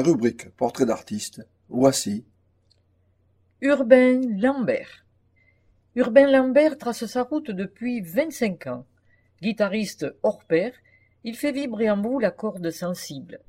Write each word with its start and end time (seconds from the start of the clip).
rubrique 0.00 0.50
Portrait 0.56 0.86
d'artiste, 0.86 1.46
voici 1.68 2.24
Urbain 3.60 4.20
Lambert. 4.38 5.04
Urbain 5.94 6.30
Lambert 6.30 6.78
trace 6.78 7.06
sa 7.06 7.22
route 7.22 7.50
depuis 7.50 8.00
25 8.00 8.66
ans. 8.68 8.86
Guitariste 9.42 10.06
hors 10.22 10.44
pair, 10.44 10.72
il 11.24 11.36
fait 11.36 11.52
vibrer 11.52 11.90
en 11.90 12.00
vous 12.00 12.18
la 12.18 12.30
corde 12.30 12.70
sensible. 12.70 13.40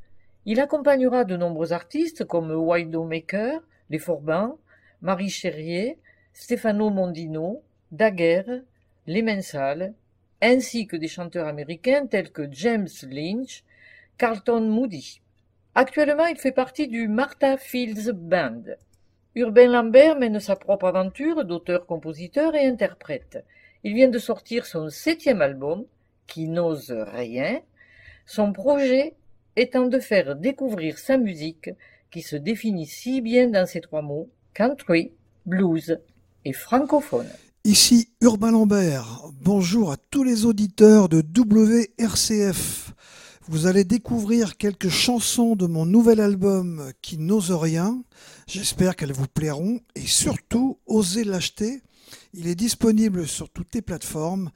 Il 0.46 0.60
accompagnera 0.60 1.24
de 1.24 1.38
nombreux 1.38 1.72
artistes 1.72 2.26
comme 2.26 2.52
Wido 2.52 3.04
Maker, 3.04 3.62
Les 3.90 4.00
Forbans, 4.00 4.58
Marie 5.02 5.30
Cherrier, 5.30 5.98
Stefano 6.34 6.90
Mondino, 6.90 7.62
Daguerre, 7.92 8.62
Les 9.08 9.24
ainsi 10.42 10.88
que 10.88 10.98
des 10.98 11.08
chanteurs 11.08 11.48
américains 11.48 12.08
tels 12.08 12.32
que 12.32 12.52
James 12.52 12.90
Lynch, 13.04 13.64
Carlton 14.18 14.62
Moody. 14.62 15.21
Actuellement, 15.74 16.26
il 16.26 16.38
fait 16.38 16.52
partie 16.52 16.90
du 16.90 17.08
Martha 17.08 17.56
Fields 17.56 18.12
Band. 18.14 18.64
Urbain 19.36 19.68
Lambert 19.68 20.20
mène 20.20 20.42
sa 20.42 20.58
propre 20.58 20.86
aventure 20.86 21.46
d'auteur, 21.46 21.86
compositeur 21.86 22.56
et 22.56 22.66
interprète. 22.66 23.46
Il 23.86 23.94
vient 23.94 24.10
de 24.10 24.20
sortir 24.20 24.66
son 24.66 24.90
septième 24.90 25.42
album, 25.42 25.86
qui 26.28 26.50
n'ose 26.50 26.92
rien, 26.92 27.62
son 28.26 28.52
projet 28.52 29.16
étant 29.56 29.88
de 29.88 30.00
faire 30.00 30.36
découvrir 30.36 30.98
sa 30.98 31.18
musique 31.18 31.70
qui 32.12 32.22
se 32.22 32.36
définit 32.36 32.86
si 32.86 33.22
bien 33.22 33.48
dans 33.48 33.66
ces 33.66 33.80
trois 33.80 34.02
mots, 34.02 34.30
country, 34.54 35.14
blues 35.46 36.00
et 36.44 36.52
francophone. 36.52 37.30
Ici 37.64 38.10
Urbain 38.20 38.52
Lambert, 38.52 39.24
bonjour 39.42 39.94
à 39.94 39.98
tous 40.10 40.26
les 40.26 40.46
auditeurs 40.46 41.08
de 41.08 41.22
WRCF. 41.22 42.94
Vous 43.48 43.66
allez 43.66 43.84
découvrir 43.84 44.56
quelques 44.56 44.90
chansons 44.90 45.56
de 45.56 45.66
mon 45.66 45.88
nouvel 45.88 46.20
album 46.20 46.92
qui 47.02 47.18
n'ose 47.18 47.52
rien. 47.52 48.04
J'espère 48.46 48.96
qu'elles 48.96 49.14
vous 49.14 49.28
plairont 49.28 49.80
et 49.96 50.06
surtout 50.06 50.78
osez 50.86 51.24
l'acheter. 51.24 51.82
Il 52.34 52.48
est 52.48 52.56
disponible 52.56 53.28
sur 53.28 53.50
toutes 53.50 53.74
les 53.74 53.82
plateformes. 53.82 54.52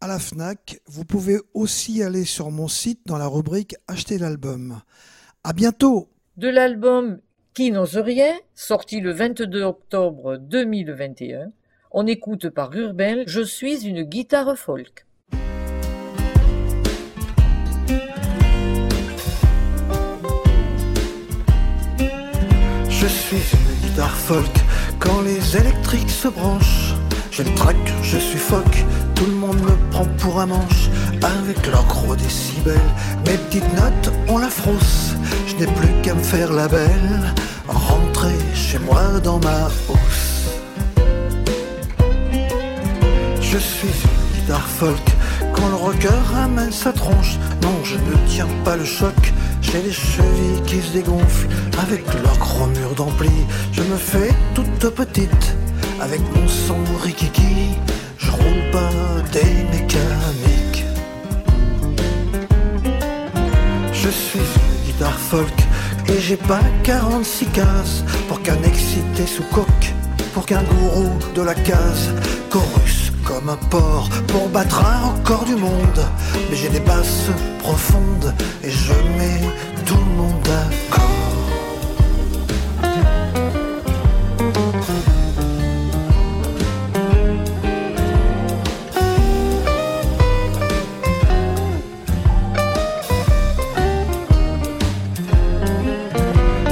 À 0.00 0.08
la 0.08 0.18
FNAC, 0.18 0.80
vous 0.86 1.04
pouvez 1.04 1.40
aussi 1.52 2.02
aller 2.02 2.24
sur 2.24 2.50
mon 2.50 2.68
site 2.68 3.02
dans 3.04 3.18
la 3.18 3.26
rubrique 3.26 3.76
Acheter 3.86 4.16
l'album. 4.16 4.80
À 5.44 5.52
bientôt! 5.52 6.08
De 6.38 6.48
l'album 6.48 7.20
Qui 7.52 7.70
n'ose 7.70 7.98
rien, 7.98 8.32
sorti 8.54 9.00
le 9.00 9.12
22 9.12 9.62
octobre 9.62 10.38
2021, 10.38 11.52
on 11.90 12.06
écoute 12.06 12.48
par 12.48 12.74
Urbain 12.74 13.24
Je 13.26 13.42
suis 13.42 13.86
une 13.86 14.04
guitare 14.04 14.56
folk. 14.56 15.04
Je 23.02 23.08
suis 23.08 23.42
une 23.52 23.88
guitare 23.88 24.14
folk 24.14 24.64
quand 25.00 25.22
les 25.22 25.56
électriques 25.56 26.08
se 26.08 26.28
branchent. 26.28 26.94
Je 27.32 27.42
le 27.42 27.52
traque, 27.54 27.92
je 28.04 28.16
suis 28.16 28.38
phoque, 28.38 28.84
tout 29.16 29.26
le 29.26 29.32
monde 29.32 29.60
me 29.60 29.90
prend 29.90 30.04
pour 30.18 30.38
un 30.38 30.46
manche. 30.46 30.88
Avec 31.20 31.66
leur 31.66 31.84
gros 31.86 32.14
décibels, 32.14 32.78
mes 33.26 33.36
petites 33.38 33.74
notes, 33.74 34.12
on 34.28 34.38
la 34.38 34.48
frousse. 34.48 35.14
Je 35.48 35.56
n'ai 35.56 35.66
plus 35.72 35.88
qu'à 36.04 36.14
me 36.14 36.22
faire 36.22 36.52
la 36.52 36.68
belle, 36.68 37.34
rentrer 37.66 38.38
chez 38.54 38.78
moi 38.78 39.02
dans 39.24 39.40
ma 39.40 39.66
housse. 39.88 40.52
Je 43.40 43.58
suis 43.58 43.88
une 43.88 44.40
guitare 44.40 44.68
folk, 44.78 45.08
quand 45.52 45.68
le 45.70 45.74
rocker 45.74 46.20
ramène 46.32 46.70
sa 46.70 46.92
tronche. 46.92 47.36
Non, 47.62 47.82
je 47.82 47.96
ne 47.96 48.28
tiens 48.28 48.46
pas 48.64 48.76
le 48.76 48.84
choc, 48.84 49.32
j'ai 49.72 49.82
les 49.82 49.92
chevilles 49.92 50.62
qui 50.66 50.80
se 50.80 50.92
dégonflent. 50.92 51.48
Avec 51.82 52.02
leur 52.22 52.36
gros 52.38 52.66
mur 52.66 52.94
d'ampli, 52.94 53.30
je 53.72 53.82
me 53.82 53.96
fais 53.96 54.30
toute 54.54 54.90
petite. 54.90 55.56
Avec 56.00 56.20
mon 56.34 56.46
son 56.46 56.76
rikiki, 57.02 57.78
je 58.18 58.30
roule 58.30 58.70
pas 58.70 58.90
des 59.32 59.54
mécaniques. 59.72 60.84
Je 63.92 64.08
suis 64.10 64.38
une 64.38 64.86
guitare 64.86 65.18
folk 65.18 65.58
et 66.08 66.20
j'ai 66.20 66.36
pas 66.36 66.60
46 66.82 67.46
cases 67.46 68.04
pour 68.28 68.42
qu'un 68.42 68.60
excité 68.64 69.26
sous 69.26 69.44
coque, 69.44 69.94
pour 70.34 70.44
qu'un 70.44 70.62
gourou 70.64 71.08
de 71.34 71.42
la 71.42 71.54
case 71.54 72.10
chorus 72.50 72.91
comme 73.42 73.50
un 73.50 73.56
pour 74.28 74.48
battre 74.48 74.84
un 74.84 75.12
record 75.12 75.44
du 75.44 75.56
monde. 75.56 76.04
Mais 76.50 76.56
j'ai 76.56 76.68
des 76.68 76.80
basses 76.80 77.30
profondes 77.58 78.34
et 78.62 78.70
je 78.70 78.92
mets 78.92 79.40
tout 79.84 79.96
le 79.96 80.16
monde 80.16 80.42
d'accord. 80.42 81.08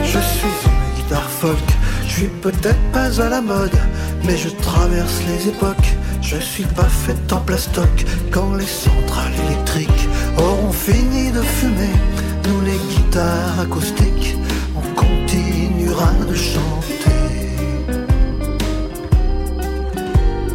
Je 0.02 0.18
suis 0.18 0.48
une 0.64 1.02
guitare 1.02 1.30
folk, 1.30 1.58
je 2.06 2.12
suis 2.12 2.26
peut-être 2.42 2.92
pas 2.92 3.20
à 3.20 3.28
la 3.28 3.40
mode, 3.40 3.78
mais 4.24 4.36
je 4.36 4.48
traverse 4.48 5.22
les 5.28 5.48
époques. 5.48 5.99
Je 6.32 6.36
suis 6.36 6.62
pas 6.62 6.88
fait 6.88 7.32
en 7.32 7.40
plastoc 7.40 8.06
quand 8.30 8.54
les 8.54 8.64
centrales 8.64 9.32
électriques 9.46 10.08
auront 10.38 10.70
fini 10.70 11.32
de 11.32 11.42
fumer. 11.42 11.96
Nous 12.46 12.60
les 12.60 12.78
guitares 12.94 13.58
acoustiques, 13.60 14.36
on 14.76 14.94
continuera 14.94 16.12
de 16.28 16.34
chanter. 16.36 17.46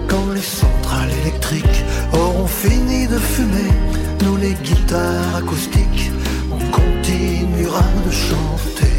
Quand 0.08 0.28
les 0.34 0.48
centrales 0.62 1.12
électriques 1.24 1.84
auront 2.14 2.48
fini 2.48 3.08
de 3.08 3.20
fumer, 3.20 3.72
nous 4.24 4.38
les 4.38 4.54
guitares 4.54 5.36
acoustiques, 5.36 6.10
on 6.54 6.72
continuera 6.72 7.84
de 8.06 8.12
chanter. 8.12 8.95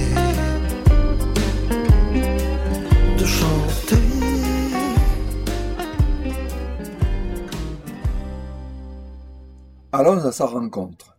Allons 9.99 10.27
à 10.27 10.31
sa 10.31 10.45
rencontre. 10.45 11.17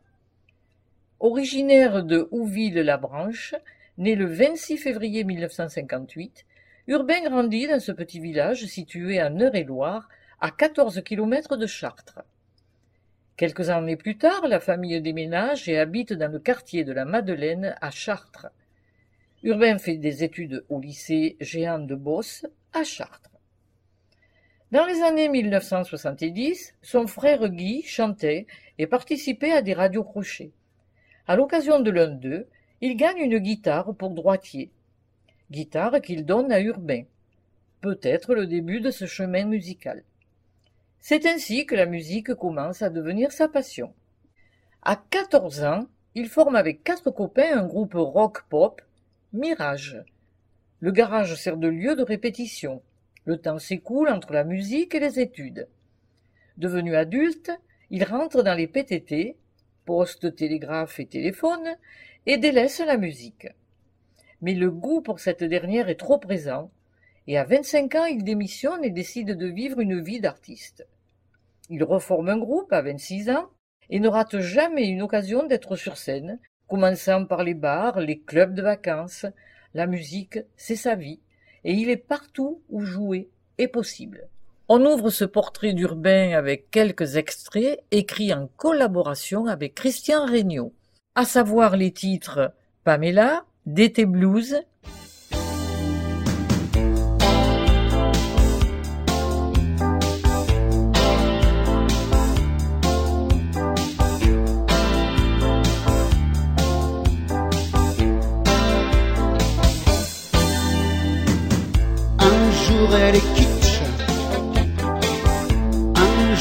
Originaire 1.20 2.04
de 2.04 2.28
Houville-la-Branche, 2.30 3.56
né 3.98 4.14
le 4.14 4.28
26 4.28 4.78
février 4.78 5.24
1958, 5.24 6.46
Urbain 6.86 7.24
grandit 7.24 7.66
dans 7.66 7.80
ce 7.80 7.92
petit 7.92 8.20
village 8.20 8.68
situé 8.68 9.20
en 9.20 9.36
Eure-et-Loire, 9.40 10.08
à 10.40 10.52
14 10.52 11.02
km 11.04 11.58
de 11.58 11.66
Chartres. 11.66 12.20
Quelques 13.36 13.72
années 13.72 13.98
plus 13.98 14.20
tard, 14.20 14.48
la 14.48 14.60
famille 14.60 15.02
déménage 15.02 15.68
et 15.68 15.80
habite 15.80 16.14
dans 16.14 16.32
le 16.32 16.38
quartier 16.38 16.84
de 16.84 16.94
la 16.94 17.06
Madeleine 17.06 17.76
à 17.82 17.90
Chartres. 17.90 18.52
Urbain 19.42 19.80
fait 19.80 19.98
des 19.98 20.24
études 20.24 20.66
au 20.70 20.80
lycée 20.80 21.36
Géant 21.40 21.80
de 21.80 21.96
Beauce 21.96 22.46
à 22.74 22.84
Chartres. 22.84 23.32
Dans 24.70 24.86
les 24.86 25.02
années 25.02 25.30
1970, 25.30 26.76
son 26.82 27.08
frère 27.08 27.48
Guy 27.48 27.84
chantait 27.84 28.48
et 28.78 28.88
participait 28.88 29.52
à 29.52 29.62
des 29.62 29.74
radios 29.74 30.04
crochets. 30.04 30.52
À 31.28 31.36
l'occasion 31.36 31.80
de 31.80 31.92
l'un 31.92 32.08
d'eux, 32.08 32.48
il 32.82 32.96
gagne 32.96 33.18
une 33.18 33.40
guitare 33.40 33.94
pour 33.96 34.12
droitier. 34.12 34.72
Guitare 35.52 36.01
qu'il 36.01 36.25
donne 36.25 36.51
à 36.51 36.62
Urbain. 36.62 37.04
Peut-être 37.81 38.36
le 38.36 38.48
début 38.48 38.81
de 38.81 38.92
ce 38.92 39.06
chemin 39.06 39.46
musical. 39.46 40.04
C'est 41.00 41.25
ainsi 41.25 41.66
que 41.66 41.75
la 41.75 41.86
musique 41.86 42.34
commence 42.34 42.81
à 42.81 42.90
devenir 42.90 43.31
sa 43.31 43.48
passion. 43.48 43.94
À 44.81 44.96
14 44.96 45.63
ans, 45.63 45.88
il 46.16 46.28
forme 46.28 46.56
avec 46.56 46.84
quatre 46.84 47.12
copains 47.12 47.57
un 47.57 47.66
groupe 47.66 47.94
rock-pop, 47.96 48.81
Mirage. 49.34 50.04
Le 50.80 50.92
garage 50.92 51.36
sert 51.36 51.57
de 51.57 51.68
lieu 51.68 51.96
de 51.96 52.04
répétition. 52.04 52.81
Le 53.25 53.38
temps 53.38 53.60
s'écoule 53.60 54.10
entre 54.10 54.34
la 54.34 54.44
musique 54.44 54.96
et 54.96 55.00
les 55.00 55.19
études. 55.19 55.68
Devenu 56.57 56.96
adulte, 56.96 57.51
il 57.89 58.04
rentre 58.04 58.44
dans 58.44 58.54
les 58.54 58.68
PTT, 58.68 59.38
poste, 59.86 60.36
télégraphe 60.36 61.00
et 61.00 61.06
téléphone, 61.06 61.78
et 62.25 62.38
délaisse 62.38 62.80
la 62.80 62.98
musique. 62.98 63.48
Mais 64.42 64.54
le 64.54 64.69
goût 64.69 65.01
pour 65.01 65.19
cette 65.19 65.44
dernière 65.44 65.89
est 65.89 65.95
trop 65.95 66.18
présent, 66.18 66.69
et 67.28 67.38
à 67.38 67.44
25 67.44 67.95
ans, 67.95 68.06
il 68.06 68.24
démissionne 68.24 68.84
et 68.84 68.89
décide 68.89 69.38
de 69.38 69.48
vivre 69.48 69.80
une 69.80 70.01
vie 70.01 70.19
d'artiste. 70.19 70.88
Il 71.69 71.84
reforme 71.84 72.30
un 72.30 72.38
groupe 72.38 72.72
à 72.72 72.81
26 72.81 73.30
ans 73.30 73.50
et 73.89 74.00
ne 74.00 74.07
rate 74.07 74.39
jamais 74.39 74.88
une 74.88 75.01
occasion 75.01 75.45
d'être 75.45 75.75
sur 75.75 75.98
scène, 75.98 76.39
commençant 76.68 77.25
par 77.25 77.44
les 77.44 77.54
bars, 77.54 78.00
les 78.00 78.19
clubs 78.19 78.54
de 78.54 78.62
vacances. 78.62 79.25
La 79.74 79.88
musique, 79.88 80.39
c'est 80.56 80.75
sa 80.75 80.95
vie, 80.95 81.19
et 81.63 81.74
il 81.74 81.89
est 81.89 81.98
partout 81.98 82.62
où 82.69 82.81
jouer 82.81 83.30
est 83.57 83.68
possible. 83.68 84.28
On 84.69 84.86
ouvre 84.86 85.10
ce 85.12 85.24
portrait 85.24 85.72
d'Urbain 85.72 86.34
avec 86.34 86.69
quelques 86.72 87.16
extraits 87.16 87.80
écrits 87.92 88.34
en 88.34 88.50
collaboration 88.58 89.46
avec 89.46 89.75
Christian 89.75 90.25
Regnault, 90.25 90.74
à 91.16 91.24
savoir 91.24 91.78
les 91.78 91.92
titres 91.92 92.52
Pamela, 92.84 93.46
d'été 93.66 94.06
blues. 94.06 94.58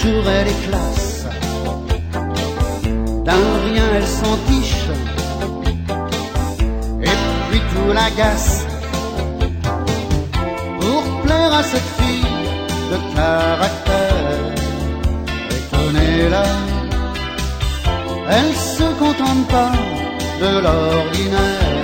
Jour 0.03 0.23
elle 0.29 0.49
est 0.49 0.63
classe. 0.69 1.27
D'un 3.25 3.47
rien 3.67 3.87
elle 3.97 4.07
s'en 4.07 4.37
fiche, 4.49 4.87
et 7.03 7.17
puis 7.49 7.61
tout 7.73 7.93
l'agace. 7.93 8.67
Pour 10.81 11.03
plaire 11.25 11.53
à 11.55 11.63
cette 11.63 11.91
fille 11.99 12.33
de 12.91 12.99
caractère, 13.17 14.55
étonnée-la, 15.59 16.45
elle 18.31 18.55
se 18.55 18.87
contente 19.01 19.49
pas 19.49 19.73
de 20.43 20.51
l'ordinaire. 20.65 21.77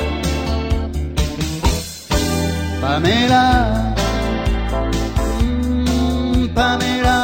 Pamela, 2.82 3.94
hmm, 5.40 6.48
Pamela, 6.54 7.21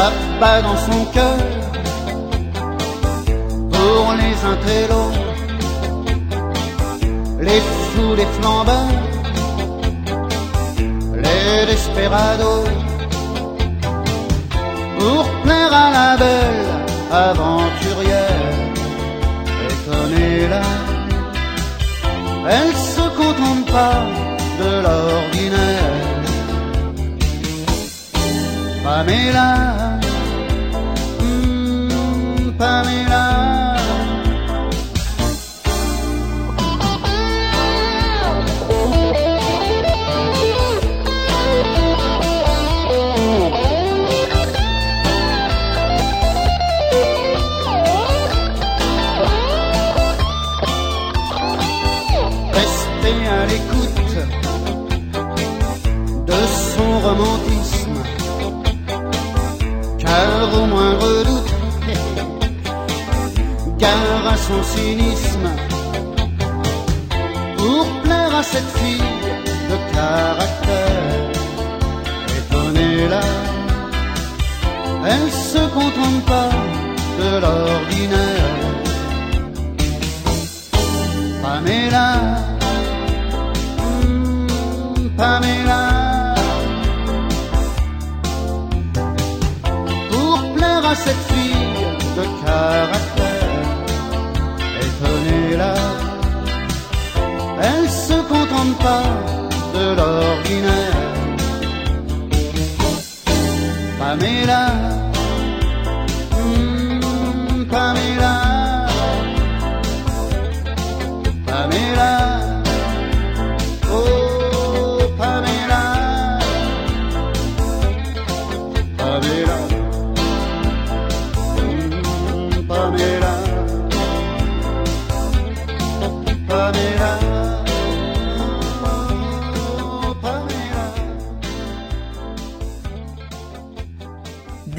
ça 0.00 0.10
bat 0.40 0.62
dans 0.62 0.80
son 0.88 1.00
cœur 1.16 1.40
pour 3.74 4.04
les 4.20 4.36
intellos, 4.52 5.12
les 7.46 7.60
fous, 7.88 8.14
les 8.20 8.30
flambeurs, 8.36 8.98
les 11.24 11.66
desperados, 11.70 12.66
pour 14.98 15.24
plaire 15.42 15.74
à 15.84 15.88
la 15.98 16.10
belle 16.22 16.70
aventurière, 17.28 18.56
étonnée-la 19.68 20.66
elle 22.56 22.74
se 22.94 23.04
contente 23.20 23.66
pas 23.76 24.00
de 24.60 24.70
l'ordinaire. 24.84 26.10
Pamela, 28.82 29.89
Pamela. 32.60 33.59
Son 64.36 64.62
cynisme, 64.62 65.48
pour 67.56 67.86
plaire 68.02 68.34
à 68.34 68.42
cette 68.42 68.70
fille 68.78 69.12
de 69.70 69.76
caractère, 69.94 71.30
étonnée-la, 72.38 73.26
elle 75.06 75.30
se 75.30 75.62
contente 75.76 76.24
pas 76.26 76.50
de 77.20 77.30
l'ordinaire. 77.42 78.56
Pamela, 81.42 82.08
hmm, 84.02 85.08
Pamela, 85.16 86.34
pour 90.10 90.38
plaire 90.54 90.84
à 90.86 90.94
cette 90.94 91.24
fille 91.30 91.66
de 92.16 92.24
caractère, 92.44 93.09
contente 98.60 98.78
pas 98.78 99.02
de 99.74 99.94
l'ordinaire. 99.96 100.96
Pamela, 103.98 104.66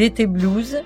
d'été 0.01 0.25
blues. 0.25 0.81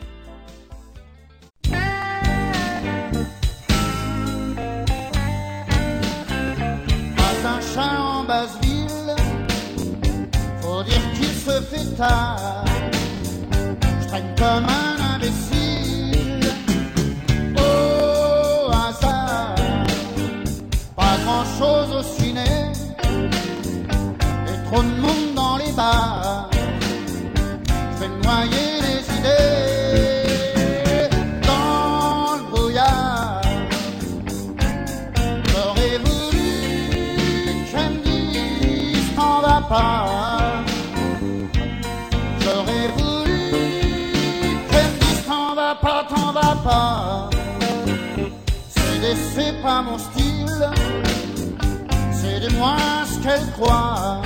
C'est 52.46 52.52
de 52.52 52.58
moi 52.58 52.78
ce 53.06 53.20
qu'elle 53.20 53.52
croit. 53.52 54.22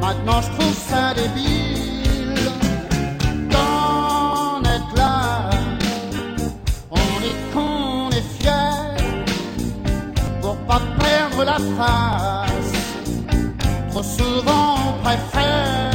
Maintenant 0.00 0.40
je 0.42 0.50
trouve 0.58 0.74
ça 0.88 1.14
débile 1.14 2.50
d'en 3.50 4.60
être 4.62 4.96
là? 4.96 5.50
On 6.90 6.96
est 6.96 7.54
con, 7.54 8.06
on 8.06 8.10
est 8.10 8.28
fier 8.40 8.96
pour 10.40 10.56
pas 10.68 10.80
perdre 10.98 11.44
la 11.44 11.58
face. 11.76 12.72
Trop 13.90 14.02
souvent 14.02 14.76
on 14.88 15.04
préfère 15.04 15.89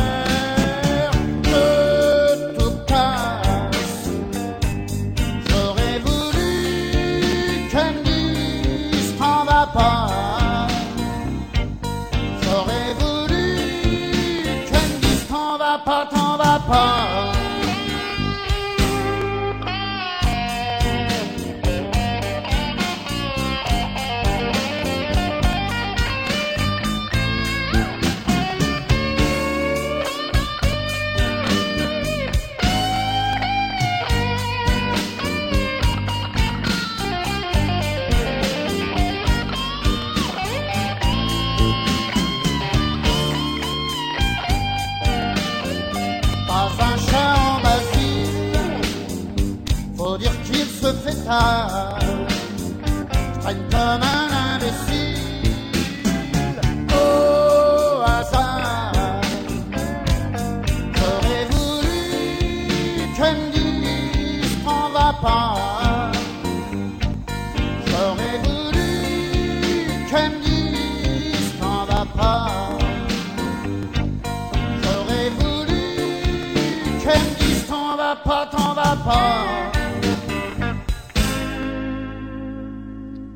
apart. 16.67 17.14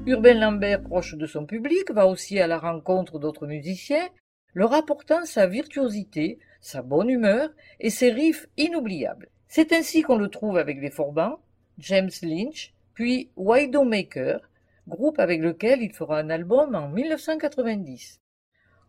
Urbain 0.09 0.33
Lambert, 0.33 0.81
proche 0.81 1.13
de 1.13 1.27
son 1.27 1.45
public, 1.45 1.91
va 1.91 2.07
aussi 2.07 2.39
à 2.39 2.47
la 2.47 2.57
rencontre 2.57 3.19
d'autres 3.19 3.45
musiciens, 3.45 4.09
leur 4.55 4.73
apportant 4.73 5.23
sa 5.23 5.45
virtuosité, 5.45 6.39
sa 6.61 6.81
bonne 6.81 7.11
humeur 7.11 7.51
et 7.79 7.91
ses 7.91 8.09
riffs 8.09 8.47
inoubliables. 8.57 9.29
C'est 9.47 9.71
ainsi 9.71 10.01
qu'on 10.01 10.17
le 10.17 10.29
trouve 10.29 10.57
avec 10.57 10.81
les 10.81 10.89
Forbans, 10.89 11.39
James 11.77 12.09
Lynch, 12.23 12.73
puis 12.95 13.29
Widowmaker, 13.35 14.49
groupe 14.87 15.19
avec 15.19 15.41
lequel 15.41 15.83
il 15.83 15.93
fera 15.93 16.17
un 16.17 16.31
album 16.31 16.73
en 16.73 16.89
1990. 16.89 18.19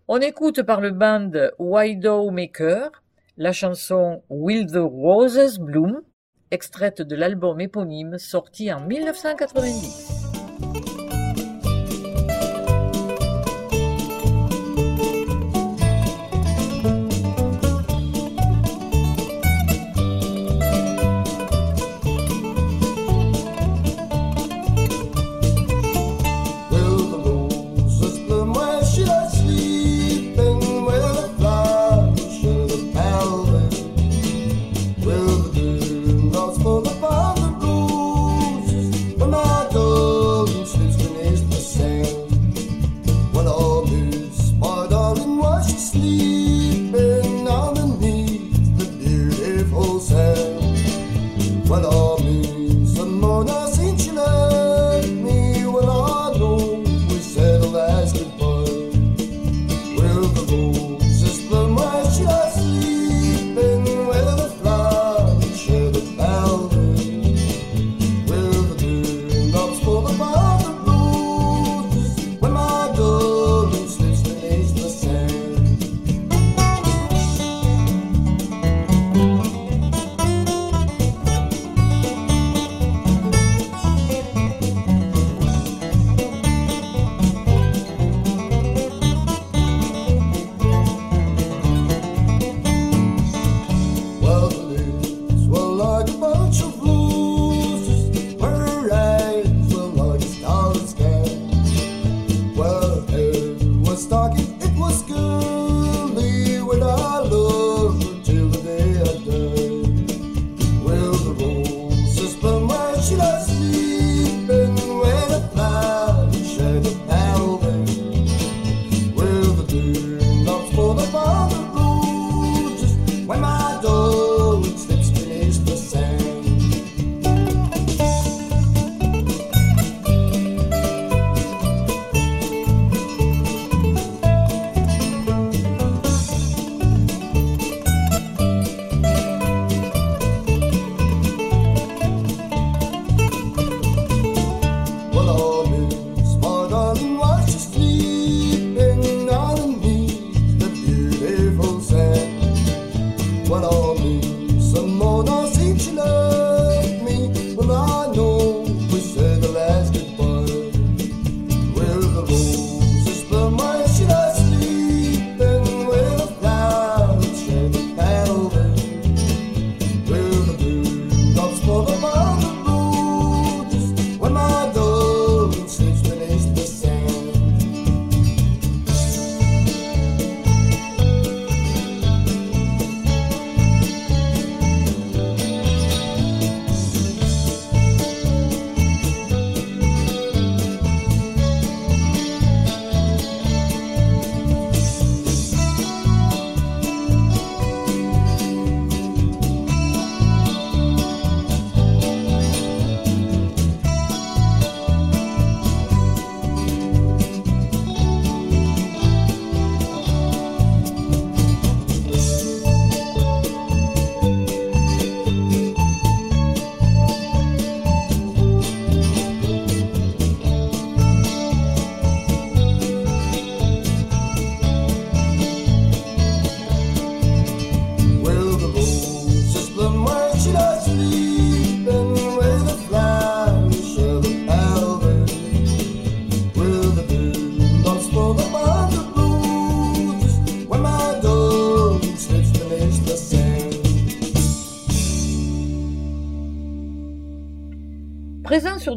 On 0.08 0.20
écoute 0.22 0.62
par 0.62 0.80
le 0.80 0.90
band 0.90 1.32
Widowmaker 1.58 3.02
la 3.36 3.52
chanson 3.52 4.22
Will 4.30 4.66
the 4.66 4.78
Roses 4.78 5.58
Bloom, 5.58 6.00
extraite 6.50 7.02
de 7.02 7.14
l'album 7.14 7.60
éponyme 7.60 8.16
sorti 8.16 8.72
en 8.72 8.80
1990. 8.80 10.19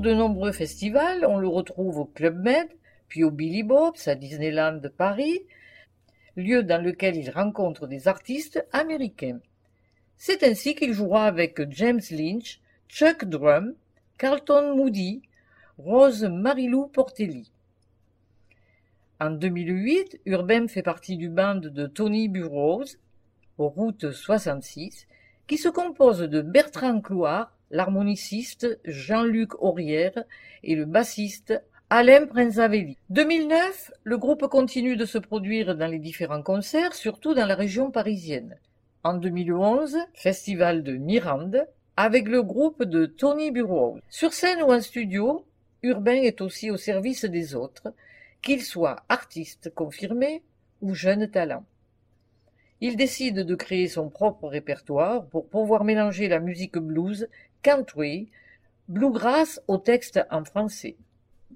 De 0.03 0.13
nombreux 0.13 0.51
festivals, 0.51 1.25
on 1.25 1.37
le 1.37 1.47
retrouve 1.47 1.97
au 1.97 2.05
Club 2.05 2.37
Med, 2.37 2.67
puis 3.07 3.23
au 3.23 3.31
Billy 3.31 3.63
Bob's 3.63 4.09
à 4.09 4.15
Disneyland 4.15 4.73
de 4.73 4.89
Paris, 4.89 5.39
lieu 6.35 6.61
dans 6.61 6.83
lequel 6.83 7.15
il 7.15 7.29
rencontre 7.29 7.87
des 7.87 8.09
artistes 8.09 8.67
américains. 8.73 9.39
C'est 10.17 10.43
ainsi 10.43 10.75
qu'il 10.75 10.93
jouera 10.93 11.25
avec 11.25 11.61
James 11.71 12.01
Lynch, 12.11 12.59
Chuck 12.89 13.23
Drum, 13.23 13.75
Carlton 14.17 14.75
Moody, 14.75 15.21
Rose 15.77 16.25
Marilou 16.25 16.87
Portelli. 16.87 17.53
En 19.21 19.31
2008, 19.31 20.19
Urbain 20.25 20.67
fait 20.67 20.83
partie 20.83 21.15
du 21.15 21.29
band 21.29 21.55
de 21.55 21.87
Tony 21.87 22.27
Burrows, 22.27 22.97
Route 23.57 24.11
66, 24.11 25.07
qui 25.47 25.57
se 25.57 25.69
compose 25.69 26.19
de 26.19 26.41
Bertrand 26.41 26.99
Clouard, 26.99 27.55
l'harmoniciste 27.73 28.79
Jean-Luc 28.85 29.61
Aurière 29.61 30.23
et 30.63 30.75
le 30.75 30.85
bassiste 30.85 31.59
Alain 31.89 32.27
Prinzavelli. 32.27 32.97
2009, 33.09 33.91
le 34.03 34.17
groupe 34.17 34.47
continue 34.47 34.95
de 34.95 35.05
se 35.05 35.17
produire 35.17 35.75
dans 35.75 35.87
les 35.87 35.97
différents 35.97 36.43
concerts, 36.43 36.93
surtout 36.93 37.33
dans 37.33 37.47
la 37.47 37.55
région 37.55 37.89
parisienne. 37.89 38.57
En 39.03 39.15
2011, 39.15 39.97
festival 40.13 40.83
de 40.83 40.95
Mirande, 40.95 41.67
avec 41.97 42.27
le 42.27 42.43
groupe 42.43 42.83
de 42.83 43.07
Tony 43.07 43.51
Burrows. 43.51 43.99
Sur 44.07 44.33
scène 44.33 44.61
ou 44.61 44.71
en 44.71 44.79
studio, 44.79 45.43
Urbain 45.81 46.21
est 46.21 46.41
aussi 46.41 46.69
au 46.69 46.77
service 46.77 47.25
des 47.25 47.55
autres, 47.55 47.91
qu'ils 48.43 48.63
soient 48.63 49.03
artistes 49.09 49.73
confirmés 49.73 50.43
ou 50.81 50.93
jeunes 50.93 51.27
talents. 51.27 51.65
Il 52.81 52.97
décide 52.97 53.39
de 53.39 53.55
créer 53.55 53.87
son 53.87 54.09
propre 54.09 54.47
répertoire 54.47 55.25
pour 55.27 55.47
pouvoir 55.47 55.85
mélanger 55.85 56.27
la 56.27 56.39
musique 56.39 56.77
blues, 56.77 57.29
country, 57.63 58.29
bluegrass 58.89 59.61
au 59.67 59.77
texte 59.77 60.19
en 60.29 60.43
français. 60.43 60.97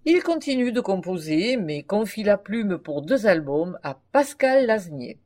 Il 0.06 0.24
continue 0.24 0.72
de 0.72 0.80
composer, 0.80 1.58
mais 1.58 1.84
confie 1.84 2.24
la 2.24 2.38
plume 2.38 2.78
pour 2.78 3.02
deux 3.02 3.28
albums 3.28 3.78
à 3.84 4.00
Pascal 4.12 4.66
Lasnier. 4.66 5.20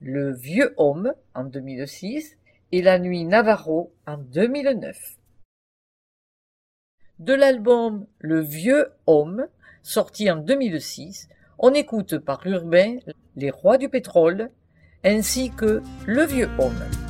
Le 0.00 0.32
Vieux 0.32 0.74
Homme 0.78 1.12
en 1.34 1.44
2006 1.44 2.36
et 2.72 2.82
La 2.82 2.98
Nuit 2.98 3.24
Navarro 3.24 3.92
en 4.06 4.16
2009. 4.16 5.18
De 7.18 7.34
l'album 7.34 8.06
Le 8.18 8.40
Vieux 8.40 8.88
Homme, 9.06 9.46
sorti 9.82 10.30
en 10.30 10.36
2006, 10.36 11.28
on 11.58 11.72
écoute 11.72 12.18
par 12.18 12.46
Urbain 12.46 12.96
Les 13.36 13.50
Rois 13.50 13.78
du 13.78 13.88
Pétrole 13.88 14.50
ainsi 15.04 15.50
que 15.50 15.82
Le 16.06 16.24
Vieux 16.24 16.50
Homme. 16.58 17.05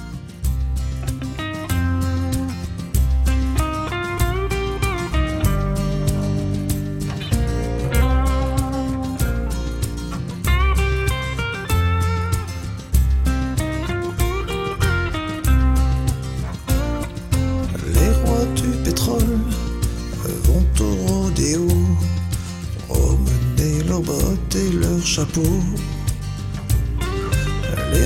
Les 25.37 25.43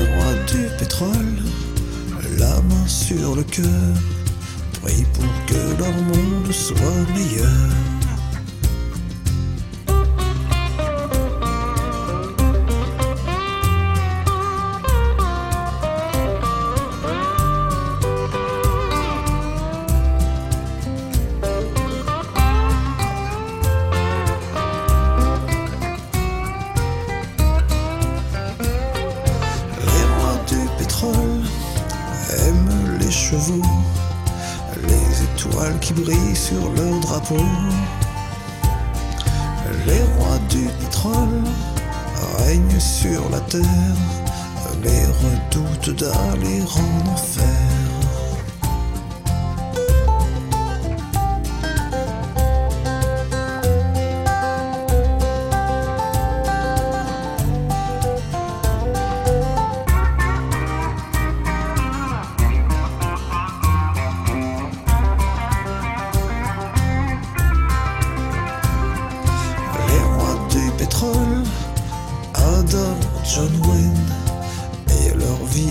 rois 0.00 0.34
du 0.48 0.66
pétrole, 0.78 1.36
la 2.38 2.60
main 2.62 2.86
sur 2.88 3.36
le 3.36 3.44
cœur, 3.44 3.94
prient 4.82 5.06
pour 5.14 5.46
que 5.46 5.78
leur 5.78 5.92
monde 5.92 6.50
soit 6.50 7.06
meilleur. 7.14 7.69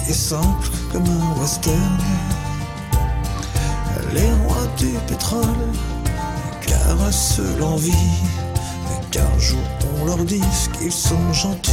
Est 0.10 0.14
simple 0.14 0.70
comme 0.92 1.04
un 1.04 1.40
western. 1.40 1.98
Les 4.14 4.32
rois 4.44 4.68
du 4.78 4.98
pétrole 5.08 5.44
caressent 6.66 7.42
l'envie 7.60 7.94
qu'un 9.12 9.40
jour 9.40 9.60
on 10.02 10.06
leur 10.06 10.24
dise 10.26 10.70
qu'ils 10.78 10.92
sont 10.92 11.34
gentils. 11.34 11.72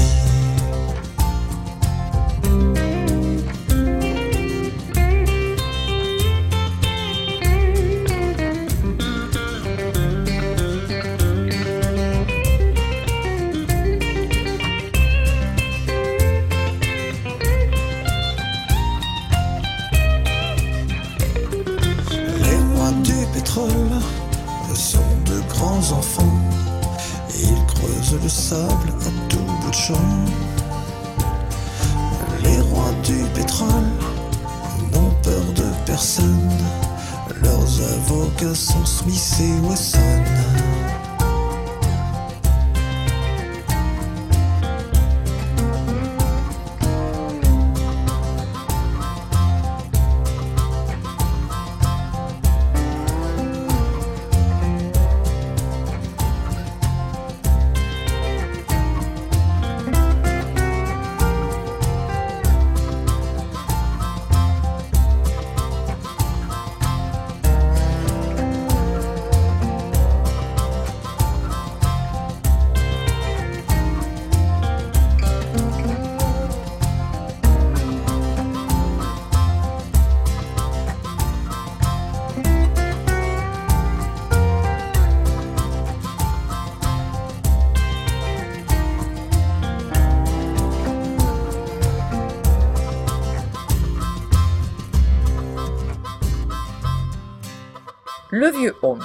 Le 98.30 98.50
Vieux 98.50 98.74
Homme. 98.82 99.04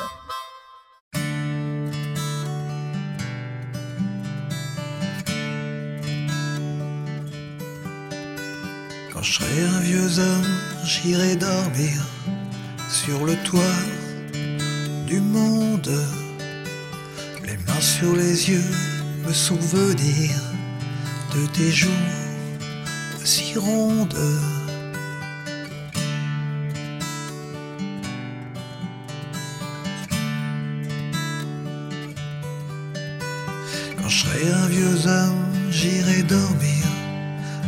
Quand 9.14 9.22
je 9.22 9.34
serai 9.34 9.64
un 9.64 9.80
vieux 9.82 10.20
homme, 10.20 10.58
j'irai 10.84 11.36
dormir 11.36 12.04
sur 12.90 13.24
le 13.24 13.36
toit 13.44 13.62
du 15.06 15.20
monde. 15.20 15.92
Les 17.46 17.58
mains 17.58 17.80
sur 17.80 18.16
les 18.16 18.50
yeux, 18.50 18.72
me 19.24 19.32
souvenir 19.32 20.32
de 21.36 21.46
tes 21.54 21.72
joues 21.72 21.90
si 23.24 23.56
rondes. 23.56 24.18
J'irai 35.70 36.22
dormir 36.24 36.86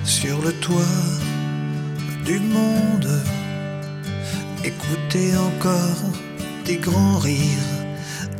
sur 0.04 0.41
le 0.41 0.52
toit 0.54 1.04
du 2.26 2.39
monde. 2.39 3.10
Écouter 4.63 5.36
encore 5.36 6.04
des 6.65 6.78
grands 6.78 7.17
rires 7.17 7.72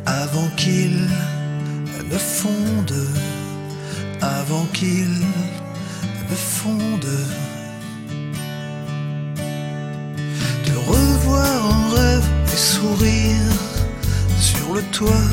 avant 0.06 0.48
qu'ils 0.56 1.08
ne 2.10 2.18
fondent, 2.18 3.08
avant 4.20 4.66
qu'ils 4.72 5.20
ne 6.30 6.36
fondent. 6.36 7.24
Te 10.64 10.76
revoir 10.92 11.66
en 11.66 11.88
rêve 11.90 12.28
et 12.52 12.56
sourire 12.56 13.52
sur 14.38 14.74
le 14.74 14.82
toit 14.92 15.30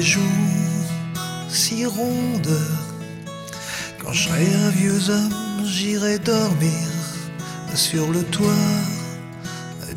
joues 0.00 0.20
si 1.48 1.84
rondes. 1.84 2.60
Quand 4.02 4.12
je 4.12 4.28
serai 4.28 4.46
un 4.66 4.70
vieux 4.70 5.10
homme, 5.10 5.66
j'irai 5.66 6.18
dormir 6.18 6.88
sur 7.74 8.10
le 8.10 8.22
toit 8.22 8.78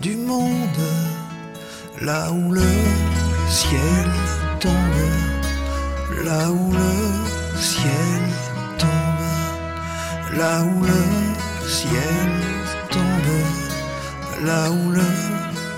du 0.02 0.18
monde. 0.18 0.82
Là 2.02 2.32
où 2.32 2.52
le 2.52 2.68
ciel 3.50 4.10
tombe 4.60 5.36
là 6.26 6.50
où 6.50 6.72
le 6.72 7.60
ciel 7.60 8.22
tombe, 8.80 10.38
là 10.38 10.64
où 10.64 10.84
le 10.84 11.70
ciel 11.70 12.30
tombe, 12.90 14.46
là 14.46 14.72
où 14.72 14.92
le 14.92 15.06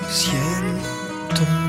ciel 0.10 0.64
tombe. 1.36 1.67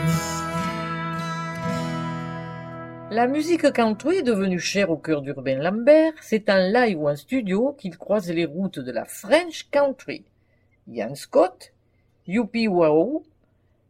La 3.11 3.27
musique 3.27 3.73
country 3.73 4.17
est 4.17 4.23
devenue 4.23 4.59
chère 4.59 4.91
au 4.91 4.99
cœur 4.99 5.23
d'Urbain 5.23 5.57
Lambert. 5.57 6.13
C'est 6.21 6.51
en 6.51 6.59
live 6.59 7.01
ou 7.01 7.09
en 7.09 7.17
studio 7.17 7.73
qu'il 7.73 7.97
croise 7.97 8.31
les 8.31 8.45
routes 8.45 8.79
de 8.79 8.93
la 8.93 9.07
French 9.07 9.71
country. 9.71 10.27
Ian 10.87 11.15
Scott, 11.15 11.73
Youpi 12.27 12.69
Wow, 12.69 13.25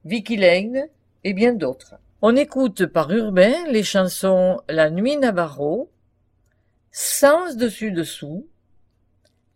Vicky 0.05 0.37
Lane 0.37 0.87
et 1.25 1.33
bien 1.33 1.53
d'autres. 1.53 1.97
On 2.23 2.37
écoute 2.37 2.87
par 2.87 3.11
Urbain 3.11 3.67
les 3.67 3.83
chansons 3.83 4.61
La 4.69 4.89
Nuit 4.89 5.17
Navarro, 5.17 5.91
Sans 6.93 7.57
dessus 7.57 7.91
dessous, 7.91 8.47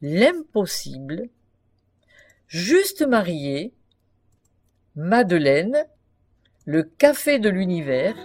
L'impossible, 0.01 1.29
Juste 2.48 3.07
marié, 3.07 3.72
Madeleine, 4.96 5.87
Le 6.64 6.83
Café 6.83 7.38
de 7.38 7.48
l'univers, 7.48 8.16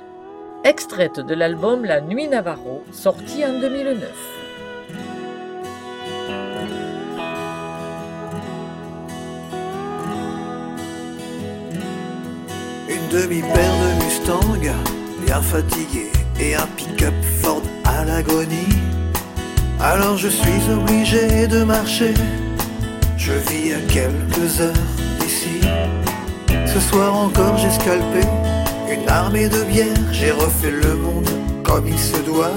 extraite 0.67 1.21
de 1.21 1.33
l'album 1.33 1.85
La 1.85 2.01
Nuit 2.01 2.27
Navarro, 2.27 2.83
sorti 2.91 3.45
en 3.45 3.57
2009. 3.57 4.09
Une 12.89 13.07
demi-paire 13.09 13.53
de 13.53 14.03
Mustang, 14.03 14.41
bien 15.25 15.41
fatigué, 15.41 16.11
et 16.37 16.55
un 16.55 16.67
pick-up 16.75 17.13
Ford 17.41 17.63
à 17.85 18.03
l'agonie. 18.03 18.67
Alors 19.79 20.17
je 20.17 20.27
suis 20.27 20.69
obligé 20.69 21.47
de 21.47 21.63
marcher, 21.63 22.13
je 23.15 23.31
vis 23.31 23.73
à 23.73 23.79
quelques 23.87 24.59
heures 24.59 24.73
d'ici. 25.21 25.61
Ce 26.65 26.79
soir 26.81 27.15
encore 27.15 27.57
j'ai 27.57 27.71
scalpé 27.71 28.27
une 28.89 29.07
armée 29.09 29.49
de 29.49 29.63
bière, 29.63 29.95
j'ai 30.11 30.31
refait 30.31 30.71
le 30.71 30.95
monde 30.95 31.29
comme 31.63 31.87
il 31.87 31.99
se 31.99 32.17
doit. 32.23 32.55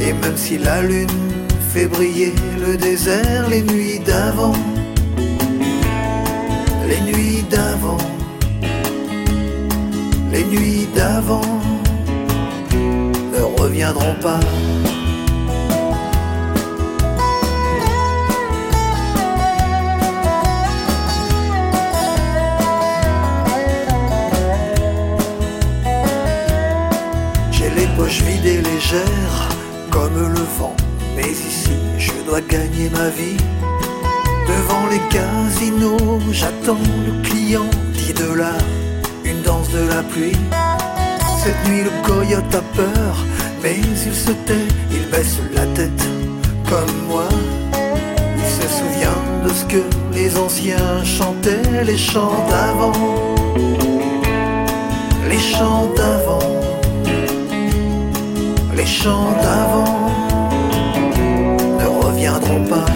Et 0.00 0.12
même 0.12 0.36
si 0.36 0.58
la 0.58 0.82
lune 0.82 1.08
fait 1.72 1.86
briller 1.86 2.34
le 2.58 2.76
désert 2.76 3.48
les 3.48 3.62
nuits 3.62 4.00
d'avant, 4.00 4.56
les 6.86 7.00
nuits 7.00 7.44
d'avant. 7.50 7.98
Les 10.32 10.44
nuits 10.44 10.88
d'avant 10.94 11.42
ne 12.74 13.42
reviendront 13.60 14.14
pas. 14.22 14.40
Légères 28.82 29.48
comme 29.90 30.14
le 30.16 30.44
vent. 30.58 30.76
Mais 31.16 31.30
ici, 31.30 31.72
je 31.98 32.12
dois 32.26 32.40
gagner 32.40 32.90
ma 32.90 33.08
vie. 33.10 33.36
Devant 34.48 34.86
les 34.90 35.00
casinos, 35.08 36.20
j'attends 36.30 36.78
le 37.06 37.22
client. 37.22 37.70
10 37.94 38.14
dollars, 38.14 38.66
une 39.24 39.42
danse 39.42 39.70
de 39.70 39.86
la 39.88 40.02
pluie. 40.02 40.36
Cette 41.42 41.68
nuit, 41.68 41.82
le 41.82 41.90
coyote 42.06 42.54
a 42.54 42.62
peur, 42.76 43.16
mais 43.62 43.76
il 43.78 44.14
se 44.14 44.32
tait, 44.46 44.68
il 44.90 45.08
baisse 45.10 45.38
la 45.54 45.66
tête 45.66 46.06
comme 46.68 46.96
moi. 47.08 47.28
Il 48.36 48.62
se 48.62 48.68
souvient 48.78 49.22
de 49.44 49.48
ce 49.50 49.64
que 49.64 49.82
les 50.12 50.36
anciens 50.36 51.04
chantaient, 51.04 51.84
les 51.84 51.98
chants 51.98 52.46
d'avant. 52.48 52.92
Les 55.28 55.38
chants 55.38 55.90
d'avant. 55.96 56.61
Les 58.74 58.86
chants 58.86 59.32
d'avant. 59.42 60.02
reviendront 62.22 62.64
pas. 62.64 62.86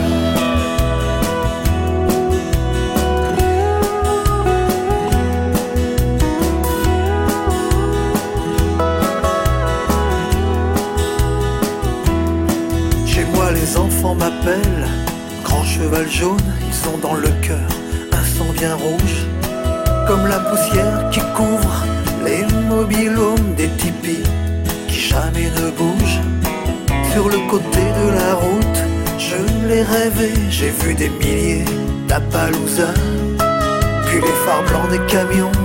Chez 13.06 13.24
moi, 13.34 13.52
les 13.52 13.76
enfants 13.76 14.14
m'appellent 14.14 14.88
Grand 15.44 15.64
cheval 15.64 16.08
jaune, 16.10 16.36
ils 16.66 16.74
sont 16.74 16.98
dans 16.98 17.14
le 17.14 17.28
cœur 17.42 17.68
un 18.12 18.24
sang 18.24 18.52
bien 18.52 18.74
rouge, 18.74 19.26
comme 20.06 20.26
la 20.26 20.38
poussière 20.40 21.10
qui 21.10 21.20
couvre 21.34 21.84
les 22.24 22.44
mobilhomes 22.68 23.54
des 23.56 23.68
tipis 23.68 24.22
jamais 25.16 25.50
ne 25.60 25.70
bougent. 25.70 26.22
Sur 27.12 27.28
le 27.28 27.40
côté 27.50 27.84
de 28.00 28.06
la 28.20 28.34
route, 28.34 28.80
je 29.18 29.38
l'ai 29.66 29.82
rêvé, 29.82 30.30
j'ai 30.50 30.72
vu 30.80 30.94
des 30.94 31.08
milliers 31.08 31.64
d'Appaloosa. 32.08 32.90
Puis 34.06 34.20
les 34.26 34.36
phares 34.44 34.64
blancs 34.68 34.90
des 34.90 35.04
camions 35.14 35.56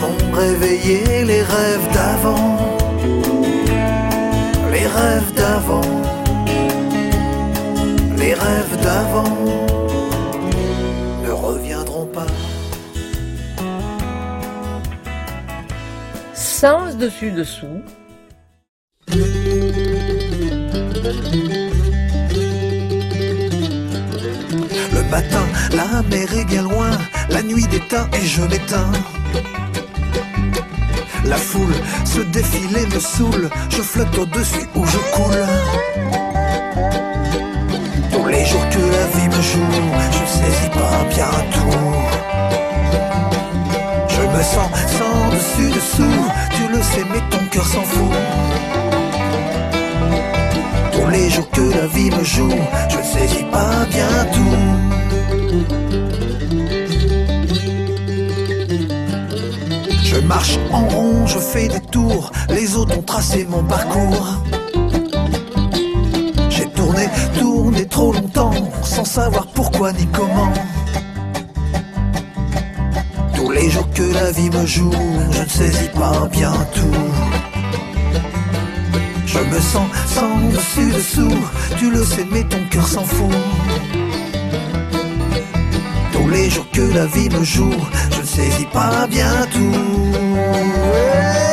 m'ont 0.00 0.22
réveillé 0.42 1.24
les 1.30 1.42
rêves 1.54 1.88
d'avant. 1.96 2.56
Les 4.74 4.86
rêves 4.98 5.32
d'avant. 5.40 5.90
Les 8.22 8.34
rêves 8.34 8.76
d'avant 8.86 9.34
ne 11.24 11.30
reviendront 11.30 12.06
pas. 12.06 12.32
Sans 16.32 16.96
dessus-dessous, 16.96 17.82
Le 17.84 18.05
la 25.96 26.02
mer 26.02 26.38
est 26.38 26.44
bien 26.44 26.62
loin, 26.62 26.90
la 27.30 27.42
nuit 27.42 27.66
déteint 27.68 28.06
et 28.12 28.26
je 28.26 28.42
m'éteins. 28.42 28.92
La 31.24 31.36
foule, 31.36 31.76
ce 32.04 32.20
défilé 32.20 32.84
me 32.94 33.00
saoule, 33.00 33.48
je 33.70 33.80
flotte 33.80 34.18
au-dessus 34.18 34.66
où 34.74 34.84
je 34.84 34.98
coule. 35.14 35.46
Tous 38.12 38.26
les 38.26 38.44
jours 38.44 38.68
que 38.68 38.82
la 38.96 39.06
vie 39.14 39.28
me 39.36 39.42
joue, 39.50 39.72
je 40.16 40.24
saisis 40.36 40.72
pas 40.80 40.98
bien 41.14 41.32
tout. 41.54 41.78
Je 44.14 44.22
me 44.34 44.42
sens 44.52 44.70
sans 44.98 45.30
dessus 45.34 45.70
dessous, 45.76 46.24
tu 46.56 46.76
le 46.76 46.82
sais 46.82 47.06
mais 47.10 47.22
ton 47.30 47.42
cœur 47.50 47.66
s'en 47.66 47.82
fout. 47.82 48.12
Les 51.16 51.30
jours 51.30 51.48
que 51.48 51.62
la 51.62 51.86
vie 51.86 52.10
me 52.10 52.22
joue, 52.22 52.58
je 52.90 52.98
ne 52.98 53.02
saisis 53.02 53.44
pas 53.44 53.86
bien 53.88 54.26
tout. 54.34 54.58
Je 60.04 60.16
marche 60.20 60.58
en 60.70 60.86
rond, 60.88 61.26
je 61.26 61.38
fais 61.38 61.68
des 61.68 61.80
tours, 61.80 62.30
les 62.50 62.76
autres 62.76 62.98
ont 62.98 63.02
tracé 63.02 63.46
mon 63.48 63.64
parcours. 63.64 64.26
J'ai 66.50 66.66
tourné, 66.66 67.08
tourné 67.38 67.86
trop 67.86 68.12
longtemps, 68.12 68.52
sans 68.82 69.06
savoir 69.06 69.46
pourquoi 69.54 69.92
ni 69.92 70.06
comment. 70.08 70.52
Tous 73.34 73.50
les 73.52 73.70
jours 73.70 73.88
que 73.94 74.02
la 74.02 74.32
vie 74.32 74.50
me 74.50 74.66
joue, 74.66 74.92
je 75.30 75.42
ne 75.42 75.48
saisis 75.48 75.88
pas 75.94 76.28
bien 76.30 76.52
tout. 76.74 77.35
Je 79.26 79.40
me 79.40 79.60
sens 79.60 79.88
sans 80.06 80.38
dessus 80.48 80.92
dessous, 80.92 81.36
tu 81.78 81.90
le 81.90 82.04
sais 82.04 82.26
mais 82.30 82.44
ton 82.44 82.62
cœur 82.70 82.86
s'en 82.86 83.04
fout. 83.04 83.34
Tous 86.12 86.28
les 86.28 86.48
jours 86.48 86.66
que 86.72 86.82
la 86.94 87.06
vie 87.06 87.28
me 87.28 87.42
joue, 87.42 87.74
je 88.12 88.20
ne 88.20 88.26
saisis 88.26 88.66
pas 88.72 89.06
bien 89.08 89.46
tout. 89.52 91.45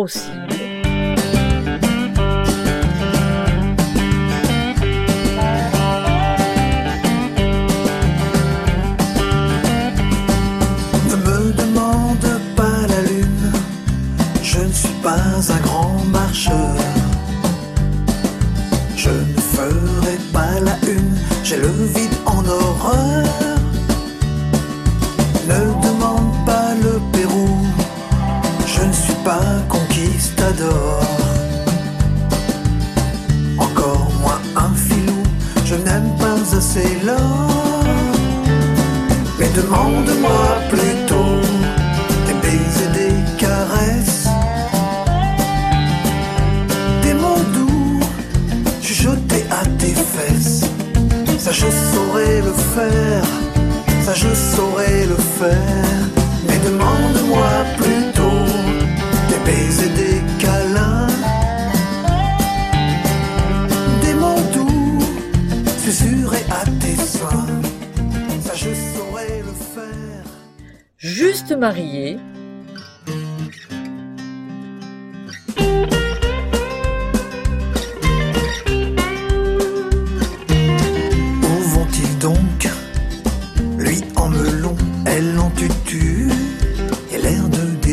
L'impossible. 0.00 0.59
Ça 51.50 51.66
je 51.66 51.70
saurais 51.96 52.42
le 52.42 52.52
faire, 52.52 53.24
ça 54.02 54.14
je 54.14 54.32
saurais 54.32 55.04
le 55.04 55.16
faire. 55.16 56.00
Mais 56.46 56.56
demande-moi 56.58 57.48
plutôt 57.76 58.46
des 59.28 59.40
baisers, 59.44 59.92
des 59.96 60.22
câlins, 60.38 61.08
des 64.00 64.14
mots 64.14 64.40
doux 64.54 65.00
à 66.50 66.64
tes 66.78 66.94
soins. 66.94 67.46
Ça 68.44 68.54
je 68.54 68.70
saurais 68.94 69.38
le 69.38 69.54
faire. 69.74 70.24
Juste 70.98 71.50
marié, 71.50 72.20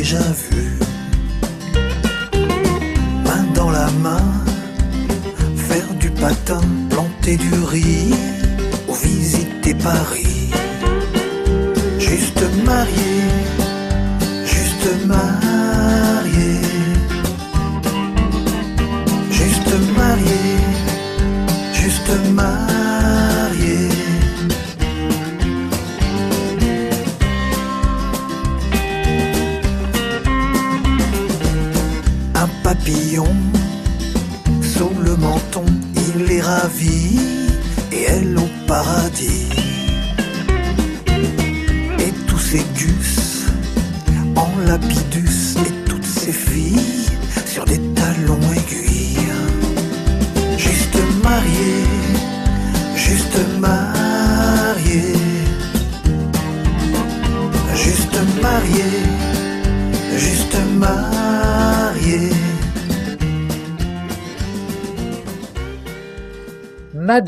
déjà 0.08 0.24
vu. 0.50 0.78
Main 3.24 3.44
dans 3.54 3.70
la 3.70 3.90
main, 4.02 4.26
faire 5.68 5.92
du 6.00 6.10
patin, 6.10 6.62
planter 6.88 7.36
du 7.36 7.52
riz, 7.64 8.14
ou 8.88 8.94
visiter 8.94 9.74
Paris. 9.74 10.50
Juste 11.98 12.42
marié, 12.64 13.16
juste 14.46 14.88
marié, 15.06 16.52
juste 19.30 19.72
marié, 19.94 20.57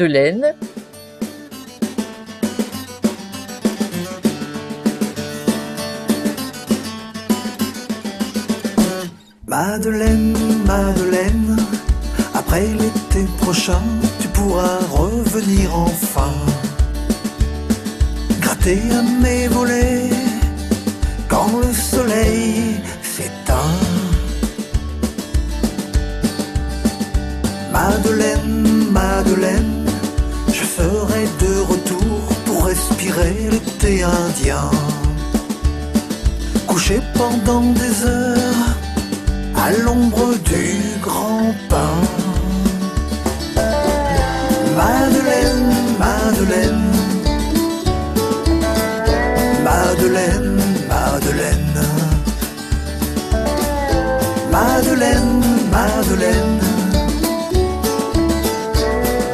Madeleine, 0.01 0.55
Madeleine, 9.47 10.35
Madeleine, 10.65 11.57
après 12.35 12.63
l'été 12.63 13.27
prochain, 13.43 13.83
tu 14.23 14.29
pourras 14.29 14.79
revenir 14.91 15.77
enfin. 15.77 16.33
Gratter 18.41 18.81
à 18.99 19.03
mes 19.23 19.49
volets 19.49 20.09
quand 21.29 21.59
le 21.59 21.75
soleil 21.75 22.81
l'été 33.65 34.03
indien. 34.03 34.71
Couché 36.67 37.01
pendant 37.15 37.63
des 37.73 38.05
heures 38.05 38.69
à 39.57 39.73
l'ombre 39.85 40.35
du 40.45 41.01
grand 41.03 41.55
pin. 41.69 41.95
Madeleine, 44.77 45.75
Madeleine, 45.99 46.93
Madeleine, 49.65 50.61
Madeleine, 50.89 51.71
Madeleine, 54.51 55.43
Madeleine, 55.71 56.61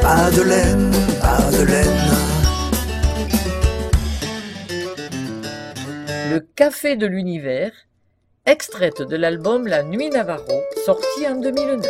Madeleine, 0.03 0.91
Madeleine. 1.21 2.06
Café 6.57 6.95
de 6.95 7.05
l'Univers, 7.05 7.71
extraite 8.47 9.03
de 9.03 9.15
l'album 9.15 9.67
La 9.67 9.83
Nuit 9.83 10.09
Navarro, 10.09 10.63
sorti 10.87 11.27
en 11.27 11.35
2009. 11.35 11.85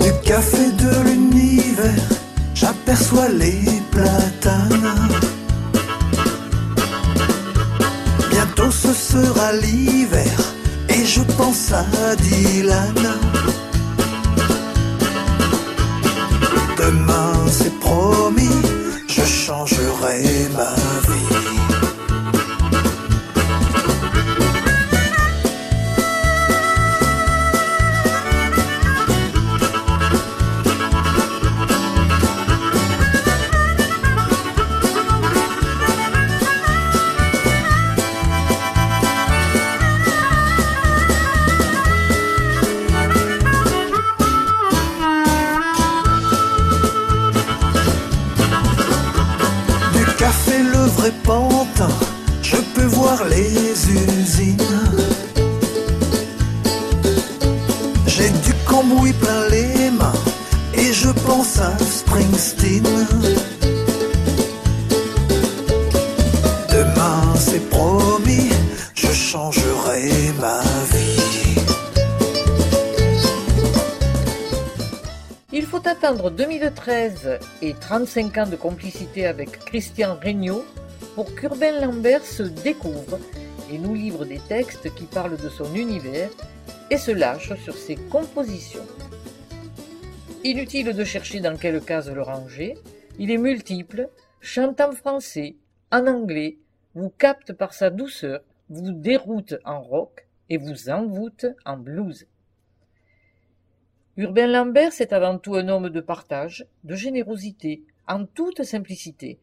Du 0.00 0.12
café 0.28 0.72
de 0.72 1.08
l'univers, 1.08 2.08
j'aperçois 2.52 3.28
les 3.28 3.62
platanes. 3.92 4.92
Bientôt 8.28 8.72
ce 8.72 8.92
sera 8.92 9.52
l'hiver, 9.52 10.36
et 10.88 11.04
je 11.04 11.20
pense 11.36 11.70
à 11.72 12.16
Dylan. 12.16 13.37
Demain, 16.88 17.46
c'est 17.50 17.78
promis, 17.80 18.48
je 19.08 19.20
changerai 19.20 20.48
ma 20.56 20.74
vie. 21.06 21.37
Attendre 76.28 76.36
2013 76.36 77.38
et 77.62 77.74
35 77.74 78.38
ans 78.38 78.46
de 78.46 78.56
complicité 78.56 79.26
avec 79.26 79.50
Christian 79.60 80.18
Regnault 80.22 80.64
pour 81.14 81.34
qu'Urbain 81.34 81.80
Lambert 81.80 82.24
se 82.24 82.42
découvre 82.42 83.18
et 83.72 83.78
nous 83.78 83.94
livre 83.94 84.24
des 84.24 84.38
textes 84.38 84.94
qui 84.94 85.04
parlent 85.04 85.38
de 85.38 85.48
son 85.48 85.74
univers 85.74 86.30
et 86.90 86.98
se 86.98 87.10
lâche 87.10 87.54
sur 87.62 87.74
ses 87.74 87.96
compositions. 87.96 88.86
Inutile 90.44 90.94
de 90.94 91.04
chercher 91.04 91.40
dans 91.40 91.56
quelle 91.56 91.80
case 91.80 92.10
le 92.10 92.22
ranger, 92.22 92.76
il 93.18 93.30
est 93.30 93.38
multiple, 93.38 94.08
chante 94.40 94.80
en 94.80 94.92
français, 94.92 95.56
en 95.90 96.06
anglais, 96.06 96.58
vous 96.94 97.10
capte 97.10 97.52
par 97.52 97.72
sa 97.72 97.90
douceur, 97.90 98.40
vous 98.68 98.92
déroute 98.92 99.54
en 99.64 99.80
rock 99.80 100.26
et 100.50 100.58
vous 100.58 100.90
envoûte 100.90 101.46
en 101.64 101.78
blues. 101.78 102.26
Urbain 104.18 104.48
Lambert, 104.48 104.92
c'est 104.92 105.12
avant 105.12 105.38
tout 105.38 105.54
un 105.54 105.68
homme 105.68 105.90
de 105.90 106.00
partage, 106.00 106.66
de 106.82 106.96
générosité, 106.96 107.84
en 108.08 108.26
toute 108.26 108.64
simplicité. 108.64 109.38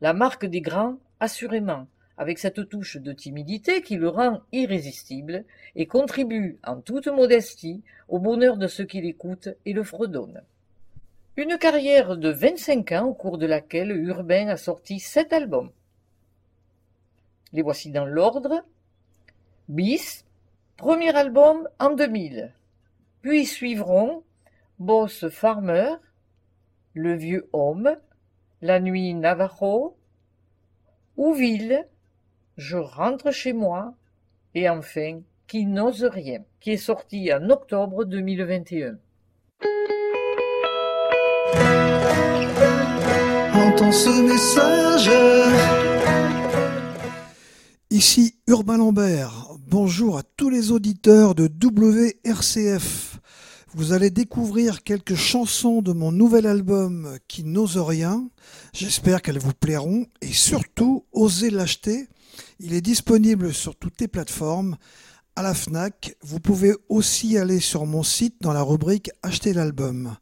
La 0.00 0.14
marque 0.14 0.46
des 0.46 0.62
grands, 0.62 0.96
assurément, 1.20 1.86
avec 2.16 2.38
cette 2.38 2.70
touche 2.70 2.96
de 2.96 3.12
timidité 3.12 3.82
qui 3.82 3.96
le 3.96 4.08
rend 4.08 4.40
irrésistible 4.50 5.44
et 5.76 5.84
contribue 5.84 6.58
en 6.64 6.80
toute 6.80 7.08
modestie 7.08 7.82
au 8.08 8.18
bonheur 8.18 8.56
de 8.56 8.66
ceux 8.66 8.86
qui 8.86 9.02
l'écoutent 9.02 9.50
et 9.66 9.74
le 9.74 9.84
fredonnent. 9.84 10.42
Une 11.36 11.58
carrière 11.58 12.16
de 12.16 12.30
25 12.30 12.92
ans 12.92 13.08
au 13.08 13.14
cours 13.14 13.36
de 13.36 13.44
laquelle 13.44 13.90
Urbain 13.90 14.48
a 14.48 14.56
sorti 14.56 15.00
sept 15.00 15.34
albums. 15.34 15.70
Les 17.52 17.60
voici 17.60 17.90
dans 17.90 18.06
l'ordre. 18.06 18.64
Bis, 19.68 20.24
premier 20.78 21.14
album 21.14 21.68
en 21.78 21.90
2000. 21.90 22.54
Puis 23.22 23.46
suivront 23.46 24.22
Boss 24.78 25.28
Farmer, 25.28 25.94
Le 26.94 27.14
Vieux 27.14 27.48
Homme, 27.52 27.96
La 28.62 28.80
Nuit 28.80 29.14
Navajo, 29.14 29.96
Ouville, 31.16 31.86
Je 32.56 32.76
rentre 32.76 33.32
chez 33.32 33.52
moi, 33.52 33.94
et 34.54 34.68
enfin 34.68 35.20
Qui 35.46 35.66
n'ose 35.66 36.04
rien, 36.04 36.44
qui 36.60 36.72
est 36.72 36.76
sorti 36.76 37.32
en 37.32 37.50
octobre 37.50 38.04
2021. 38.04 38.98
Entends 43.54 43.92
ce 43.92 44.22
message. 44.22 45.87
Ici 47.90 48.34
Urbain 48.46 48.76
Lambert. 48.76 49.48
Bonjour 49.66 50.18
à 50.18 50.22
tous 50.22 50.50
les 50.50 50.72
auditeurs 50.72 51.34
de 51.34 51.48
WRCF. 51.48 53.18
Vous 53.72 53.94
allez 53.94 54.10
découvrir 54.10 54.82
quelques 54.82 55.14
chansons 55.14 55.80
de 55.80 55.94
mon 55.94 56.12
nouvel 56.12 56.46
album 56.46 57.16
qui 57.28 57.44
n'ose 57.44 57.78
rien. 57.78 58.28
J'espère 58.74 59.22
qu'elles 59.22 59.38
vous 59.38 59.54
plairont 59.54 60.04
et 60.20 60.34
surtout 60.34 61.06
osez 61.12 61.48
l'acheter. 61.48 62.08
Il 62.60 62.74
est 62.74 62.82
disponible 62.82 63.54
sur 63.54 63.74
toutes 63.74 64.02
les 64.02 64.08
plateformes. 64.08 64.76
À 65.34 65.42
la 65.42 65.54
FNAC, 65.54 66.14
vous 66.20 66.40
pouvez 66.40 66.74
aussi 66.90 67.38
aller 67.38 67.58
sur 67.58 67.86
mon 67.86 68.02
site 68.02 68.36
dans 68.42 68.52
la 68.52 68.62
rubrique 68.62 69.10
Acheter 69.22 69.54
l'album. 69.54 70.14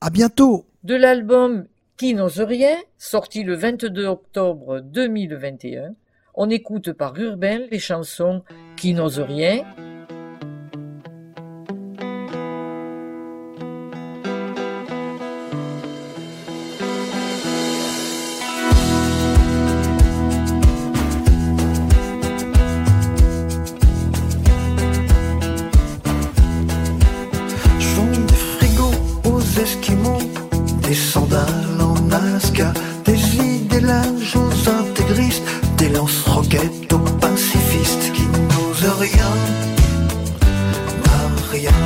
À 0.00 0.10
bientôt! 0.10 0.64
De 0.84 0.94
l'album 0.94 1.66
Qui 1.96 2.14
n'ose 2.14 2.38
rien, 2.38 2.76
sorti 2.98 3.42
le 3.42 3.56
22 3.56 4.06
octobre 4.06 4.78
2021, 4.78 5.96
on 6.42 6.48
écoute 6.48 6.94
par 6.94 7.18
Urbain 7.18 7.60
les 7.70 7.78
chansons 7.78 8.42
Qui 8.74 8.94
n'ose 8.94 9.20
rien, 9.20 9.62
des 30.88 30.94
sandales 30.94 31.80
en 31.80 32.10
Alaska, 32.10 32.72
des 33.04 33.36
idées 33.36 33.80
lâches 33.80 34.34
aux 34.34 34.68
intégristes 34.68 35.59
des 35.80 35.88
lance-roquettes 35.88 36.92
aux 36.92 36.98
pacifistes 36.98 38.12
qui 38.12 38.26
n'osent 38.50 38.98
rien, 38.98 39.30
rien. 41.50 41.80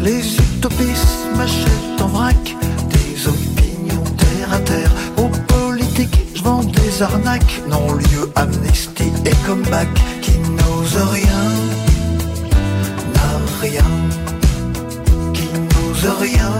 Les 0.00 0.36
utopistes 0.36 1.26
m'achètent 1.36 2.02
en 2.02 2.08
vrac 2.08 2.56
des 2.90 3.28
opinions 3.28 4.02
terre 4.16 4.52
à 4.52 4.58
terre. 4.58 4.92
Aux 5.18 5.30
politiques, 5.54 6.18
je 6.34 6.42
vends 6.42 6.64
des 6.64 7.00
arnaques, 7.00 7.62
non-lieu, 7.68 8.30
amnesty 8.34 9.12
et 9.24 9.36
comeback 9.46 9.88
qui 10.20 10.36
n'osent 10.56 11.04
rien, 11.12 11.42
n'a 13.14 13.32
rien, 13.60 13.90
qui 15.32 15.48
n'osent 15.70 16.16
rien, 16.20 16.52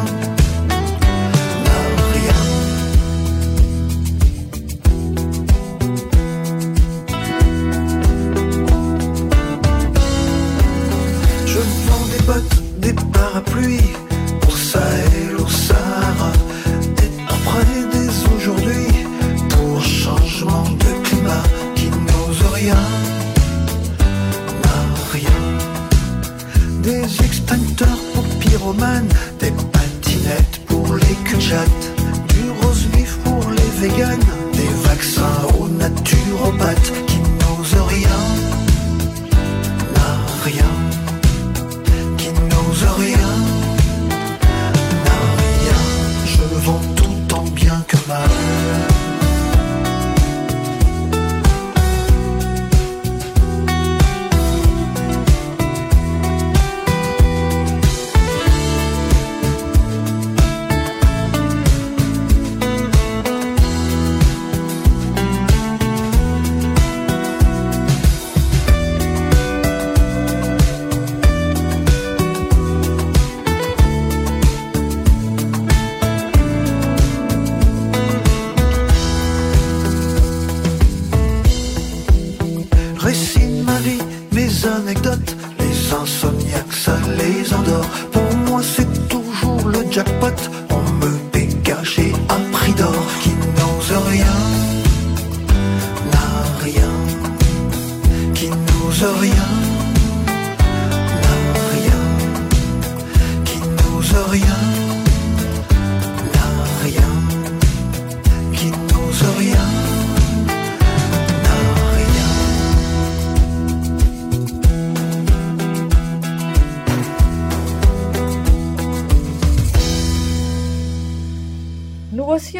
des 12.88 12.94
parapluies 13.12 13.92
pour 14.40 14.56
Sahel 14.56 15.36
au 15.38 15.48
Sahara. 15.48 16.32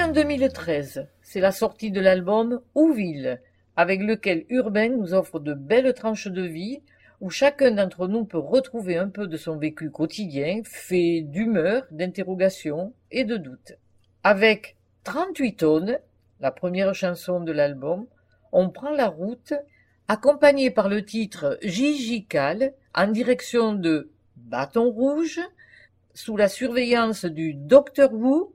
Nous 0.08 0.14
voici 0.14 0.26
en 0.26 0.36
2013. 0.36 1.06
C'est 1.20 1.40
la 1.40 1.52
sortie 1.52 1.90
de 1.90 2.00
l'album 2.00 2.62
Ouville, 2.74 3.42
avec 3.76 4.00
lequel 4.00 4.46
Urbain 4.48 4.88
nous 4.88 5.12
offre 5.12 5.38
de 5.38 5.52
belles 5.52 5.92
tranches 5.92 6.28
de 6.28 6.42
vie 6.42 6.80
où 7.20 7.28
chacun 7.28 7.72
d'entre 7.72 8.08
nous 8.08 8.24
peut 8.24 8.38
retrouver 8.38 8.96
un 8.96 9.10
peu 9.10 9.26
de 9.26 9.36
son 9.36 9.58
vécu 9.58 9.90
quotidien, 9.90 10.62
fait 10.64 11.20
d'humeur, 11.20 11.82
d'interrogation 11.90 12.94
et 13.10 13.24
de 13.24 13.36
doute. 13.36 13.72
Avec 14.24 14.76
38 15.04 15.56
tonnes, 15.56 15.98
la 16.40 16.52
première 16.52 16.94
chanson 16.94 17.40
de 17.40 17.52
l'album, 17.52 18.06
on 18.52 18.70
prend 18.70 18.92
la 18.92 19.08
route, 19.08 19.52
accompagné 20.08 20.70
par 20.70 20.88
le 20.88 21.04
titre 21.04 21.58
Gigical, 21.62 22.72
en 22.94 23.08
direction 23.08 23.74
de 23.74 24.10
Bâton 24.36 24.90
Rouge, 24.90 25.40
sous 26.14 26.36
la 26.38 26.48
surveillance 26.48 27.26
du 27.26 27.52
Dr 27.52 28.12
Wu, 28.12 28.54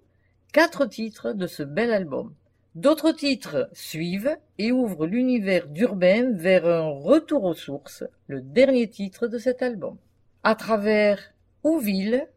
quatre 0.53 0.85
titres 0.85 1.33
de 1.33 1.47
ce 1.47 1.63
bel 1.63 1.91
album. 1.91 2.31
D'autres 2.75 3.11
titres 3.11 3.69
suivent 3.73 4.37
et 4.59 4.71
ouvrent 4.71 5.07
l'univers 5.07 5.67
d'Urbain 5.67 6.31
vers 6.33 6.67
un 6.67 6.89
retour 6.89 7.43
aux 7.43 7.55
sources, 7.55 8.03
le 8.27 8.39
dernier 8.39 8.87
titre 8.87 9.25
de 9.27 9.39
cet 9.39 9.63
album. 9.63 9.97
À 10.43 10.53
travers 10.53 11.33
Ouville, 11.63 12.27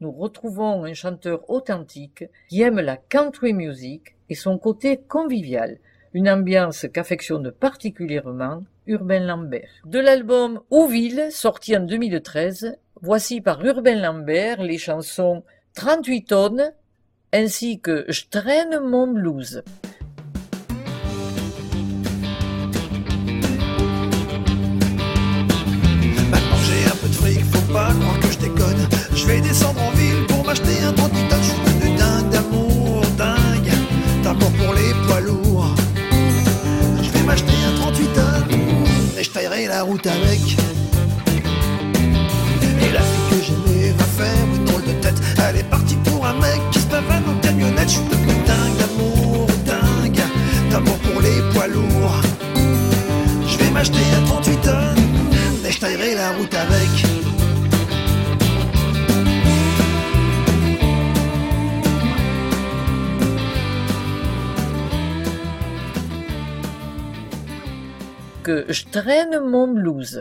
nous 0.00 0.12
retrouvons 0.12 0.84
un 0.84 0.94
chanteur 0.94 1.50
authentique 1.50 2.24
qui 2.48 2.62
aime 2.62 2.78
la 2.78 2.96
country 2.96 3.52
music 3.52 4.14
et 4.30 4.36
son 4.36 4.56
côté 4.56 4.96
convivial, 4.96 5.78
une 6.12 6.30
ambiance 6.30 6.86
qu'affectionne 6.92 7.50
particulièrement 7.50 8.62
Urbain 8.86 9.26
Lambert. 9.26 9.82
De 9.84 9.98
l'album 9.98 10.60
Ouville, 10.70 11.26
sorti 11.32 11.76
en 11.76 11.80
2013, 11.80 12.78
voici 13.02 13.40
par 13.40 13.64
Urbain 13.64 14.00
Lambert 14.00 14.62
les 14.62 14.78
chansons 14.78 15.42
38 15.74 16.24
tonnes 16.24 16.72
ainsi 17.34 17.80
que 17.80 18.04
Je 18.08 18.22
traîne 18.30 18.78
mon 18.88 19.08
blues. 19.08 19.62
Maintenant 26.30 26.60
j'ai 26.64 26.86
un 26.86 26.96
peu 27.02 27.08
de 27.08 27.14
fric, 27.14 27.44
faut 27.46 27.72
pas 27.72 27.92
croire 27.92 28.20
que 28.20 28.30
je 28.30 28.38
déconne. 28.38 28.88
Je 29.14 29.26
vais 29.26 29.40
descendre 29.40 29.82
en 29.82 29.90
ville 29.90 30.24
pour 30.28 30.44
m'acheter 30.44 30.80
un 30.84 30.92
38 30.92 31.28
tonnes. 31.28 31.42
Je 31.42 31.48
suis 31.48 31.60
devenu 31.64 31.96
dingue 31.96 32.30
d'amour, 32.30 33.02
dingue. 33.18 33.72
D'abord 34.22 34.52
pour 34.52 34.74
les 34.74 34.94
poids 35.06 35.20
lourds. 35.20 35.74
Je 37.02 37.10
vais 37.10 37.22
m'acheter 37.24 37.58
un 37.68 37.80
38 37.80 38.06
tonnes 38.14 38.60
et 39.18 39.24
je 39.24 39.30
taillerai 39.30 39.66
la 39.66 39.82
route 39.82 40.06
avec. 40.06 40.40
Et 42.80 42.92
la 42.92 43.00
fille 43.00 43.28
que 43.30 43.44
j'aimais 43.44 43.90
va 43.98 44.04
faire 44.04 44.44
une 44.56 44.64
drôle 44.66 44.84
de 44.84 44.92
tête. 45.02 45.20
Elle 45.48 45.56
est 45.56 45.68
partie 45.68 45.96
pour 45.96 46.24
un 46.24 46.34
mec 46.34 46.73
camionnette. 47.84 47.88
Je 47.88 47.94
suis 47.94 48.08
devenu 48.08 48.32
dingue 48.46 48.76
d'amour, 48.78 49.46
dingue. 49.66 50.22
D'amour 50.70 50.98
pour 50.98 51.20
les 51.20 51.40
poids 51.52 51.66
lourds. 51.66 52.22
Je 53.46 53.58
vais 53.58 53.70
m'acheter 53.70 53.98
un 54.20 54.26
38 54.26 54.60
tonnes 54.60 55.66
et 55.66 55.72
je 55.72 55.80
taillerai 55.80 56.14
la 56.14 56.32
route 56.32 56.54
avec. 56.54 56.88
Que 68.42 68.66
Je 68.68 68.84
traîne 68.90 69.40
mon 69.50 69.68
blues. 69.68 70.20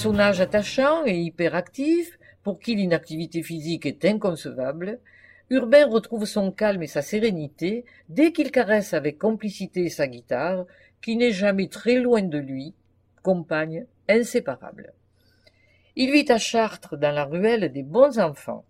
Personnage 0.00 0.40
attachant 0.40 1.04
et 1.04 1.14
hyperactif, 1.14 2.18
pour 2.42 2.58
qui 2.58 2.74
l'inactivité 2.74 3.42
physique 3.42 3.84
est 3.84 4.06
inconcevable, 4.06 4.98
Urbain 5.50 5.86
retrouve 5.86 6.24
son 6.24 6.52
calme 6.52 6.82
et 6.82 6.86
sa 6.86 7.02
sérénité 7.02 7.84
dès 8.08 8.32
qu'il 8.32 8.50
caresse 8.50 8.94
avec 8.94 9.18
complicité 9.18 9.90
sa 9.90 10.06
guitare, 10.06 10.64
qui 11.02 11.16
n'est 11.16 11.32
jamais 11.32 11.68
très 11.68 11.96
loin 11.96 12.22
de 12.22 12.38
lui, 12.38 12.72
compagne 13.22 13.84
inséparable. 14.08 14.94
Il 15.96 16.12
vit 16.12 16.32
à 16.32 16.38
Chartres 16.38 16.96
dans 16.96 17.14
la 17.14 17.26
ruelle 17.26 17.70
des 17.70 17.82
bons 17.82 18.18
enfants. 18.18 18.64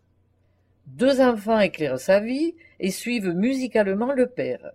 Deux 0.88 1.20
enfants 1.20 1.60
éclairent 1.60 2.00
sa 2.00 2.18
vie 2.18 2.56
et 2.80 2.90
suivent 2.90 3.36
musicalement 3.36 4.12
le 4.12 4.26
père. 4.26 4.72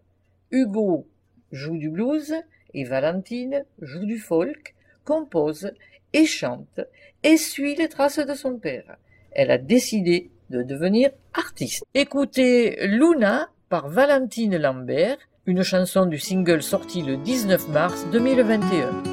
Hugo 0.51 1.05
joue 1.51 1.77
du 1.77 1.89
blues 1.89 2.33
et 2.73 2.85
Valentine 2.85 3.65
joue 3.81 4.05
du 4.05 4.19
folk, 4.19 4.73
compose 5.03 5.69
et 6.15 6.25
chante 6.25 6.79
et 7.23 7.37
suit 7.37 7.75
les 7.75 7.89
traces 7.89 8.19
de 8.19 8.33
son 8.33 8.57
père. 8.57 8.95
Elle 9.31 9.51
a 9.51 9.57
décidé 9.57 10.31
de 10.49 10.63
devenir 10.63 11.11
artiste. 11.33 11.83
Écoutez 11.93 12.87
Luna 12.87 13.49
par 13.69 13.89
Valentine 13.89 14.57
Lambert, 14.57 15.17
une 15.45 15.61
chanson 15.61 16.05
du 16.05 16.17
single 16.17 16.63
sorti 16.63 17.01
le 17.01 17.17
19 17.17 17.67
mars 17.67 18.05
2021. 18.13 19.03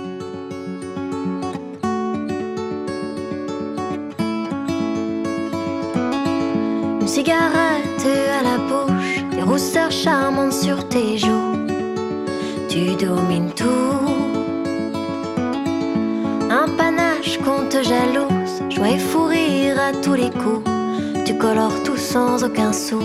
Une 7.01 7.09
cigarette 7.09 8.07
à 8.07 8.43
la 8.45 8.59
bouche, 8.59 9.25
des 9.35 9.43
rousseurs 9.43 9.91
charmantes 9.91 10.53
sur 10.53 10.89
tes 10.89 11.19
joues. 11.19 11.67
Tu 12.69 12.95
domines 12.95 13.53
tout. 13.57 14.23
Un 16.55 16.69
qu'on 17.39 17.69
te 17.69 17.83
jalouse, 17.83 18.63
joie 18.69 18.91
et 18.91 18.99
fou 18.99 19.25
rire 19.27 19.77
à 19.79 19.93
tous 20.03 20.15
les 20.15 20.31
coups. 20.31 20.69
Tu 21.25 21.35
colores 21.37 21.83
tout 21.85 21.97
sans 21.97 22.43
aucun 22.45 22.73
sou. 22.73 23.01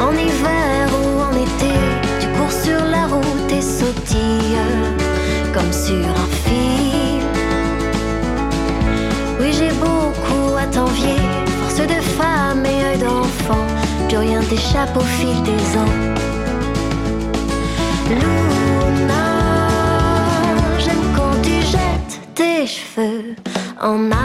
En 0.00 0.12
hiver 0.12 0.88
ou 1.00 1.20
en 1.20 1.32
été, 1.32 1.72
tu 2.20 2.26
cours 2.36 2.52
sur 2.52 2.84
la 2.84 3.06
route 3.06 3.52
et 3.52 3.60
sautilles 3.60 4.62
comme 5.52 5.72
sur 5.72 6.06
un 6.24 6.28
fil. 6.44 7.22
Oui, 9.40 9.52
j'ai 9.52 9.72
beaucoup 9.84 10.56
à 10.56 10.66
t'envier, 10.66 11.16
force 11.60 11.80
de 11.86 12.00
femme 12.18 12.64
et 12.64 12.84
œil 12.92 12.98
d'enfant. 12.98 13.66
Plus 14.08 14.18
rien 14.18 14.40
t'échappe 14.40 14.96
au 14.96 15.00
fil 15.00 15.42
des 15.42 15.76
ans. 15.82 15.96
Luna, 18.08 19.25
en 23.86 24.10
arrière. 24.10 24.15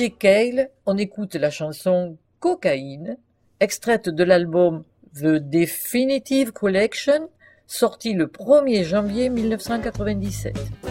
J.J. 0.00 0.12
Cale, 0.12 0.70
on 0.86 0.96
écoute 0.96 1.34
la 1.34 1.50
chanson 1.50 2.16
Cocaïne, 2.38 3.18
extraite 3.60 4.08
de 4.08 4.24
l'album 4.24 4.84
The 5.14 5.36
Definitive 5.36 6.52
Collection, 6.52 7.28
sorti 7.66 8.14
le 8.14 8.26
1er 8.26 8.82
janvier 8.82 9.28
1997. 9.28 10.89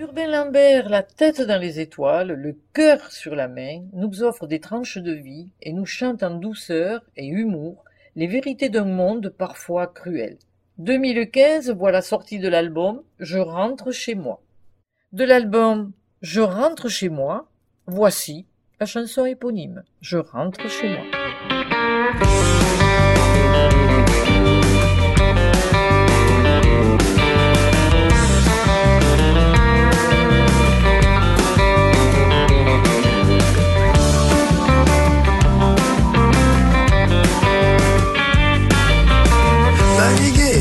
Urbain 0.00 0.28
Lambert, 0.28 0.88
la 0.88 1.02
tête 1.02 1.42
dans 1.42 1.60
les 1.60 1.78
étoiles, 1.78 2.32
le 2.32 2.56
cœur 2.72 3.12
sur 3.12 3.34
la 3.34 3.48
main, 3.48 3.82
nous 3.92 4.22
offre 4.22 4.46
des 4.46 4.58
tranches 4.58 4.96
de 4.96 5.12
vie 5.12 5.50
et 5.60 5.74
nous 5.74 5.84
chante 5.84 6.22
en 6.22 6.30
douceur 6.30 7.02
et 7.18 7.26
humour 7.26 7.84
les 8.16 8.26
vérités 8.26 8.70
d'un 8.70 8.86
monde 8.86 9.28
parfois 9.28 9.86
cruel. 9.88 10.38
2015 10.78 11.72
voit 11.72 11.92
la 11.92 12.00
sortie 12.00 12.38
de 12.38 12.48
l'album 12.48 13.02
Je 13.18 13.36
rentre 13.36 13.92
chez 13.92 14.14
moi. 14.14 14.40
De 15.12 15.24
l'album 15.24 15.92
Je 16.22 16.40
rentre 16.40 16.88
chez 16.88 17.10
moi, 17.10 17.50
voici 17.86 18.46
la 18.80 18.86
chanson 18.86 19.26
éponyme 19.26 19.82
Je 20.00 20.16
rentre 20.16 20.66
chez 20.70 20.88
moi. 20.88 21.19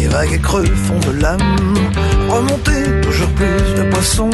Naviguer, 0.09 0.17
vague 0.17 0.33
et 0.33 0.39
creux, 0.39 0.65
fond 0.65 0.99
de 0.99 1.21
l'âme. 1.21 1.39
Remonter, 2.29 3.01
toujours 3.01 3.29
plus 3.29 3.73
de 3.75 3.83
poissons. 3.89 4.29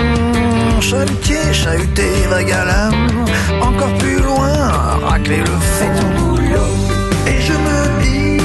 Chalutier, 0.82 1.54
chahuter, 1.54 2.28
vague 2.30 2.52
à 2.52 2.66
l'âme. 2.66 3.26
Encore 3.62 3.94
plus 3.98 4.20
loin, 4.20 4.70
racler 5.04 5.40
le 5.40 5.46
fond. 5.46 5.92
Et 7.28 7.42
je 7.42 7.54
me 7.54 8.02
dis, 8.02 8.42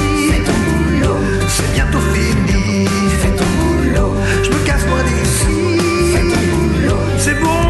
c'est 1.49 1.73
bientôt 1.75 2.01
fini. 2.13 2.87
Je 4.43 4.51
me 4.51 4.67
casse 4.67 4.87
moi 4.89 5.03
d'ici. 5.03 5.79
C'est 7.19 7.39
bon, 7.41 7.63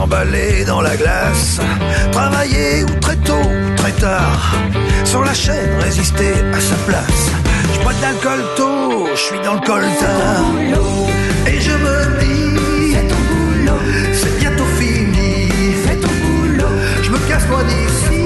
Emballé 0.00 0.64
dans 0.64 0.80
la 0.80 0.96
glace. 0.96 1.60
Travailler 2.12 2.84
ou 2.84 3.00
très 3.00 3.16
tôt, 3.16 3.48
très 3.76 3.92
tard. 3.92 4.54
Sur 5.04 5.22
la 5.22 5.34
chaîne, 5.34 5.78
résister 5.80 6.34
à 6.54 6.60
sa 6.60 6.76
place. 6.86 7.27
De 7.98 8.02
l'alcool 8.02 8.44
tôt, 8.56 9.08
je 9.12 9.20
suis 9.20 9.40
dans 9.40 9.54
le 9.54 9.60
coltard. 9.60 10.44
Et 11.46 11.60
je 11.60 11.72
me 11.72 12.20
dis, 12.20 12.96
c'est 14.12 14.38
bientôt 14.38 14.64
fini. 14.78 15.48
Je 17.02 17.10
me 17.10 17.18
casse 17.28 17.48
moi 17.48 17.62
d'ici. 17.64 18.17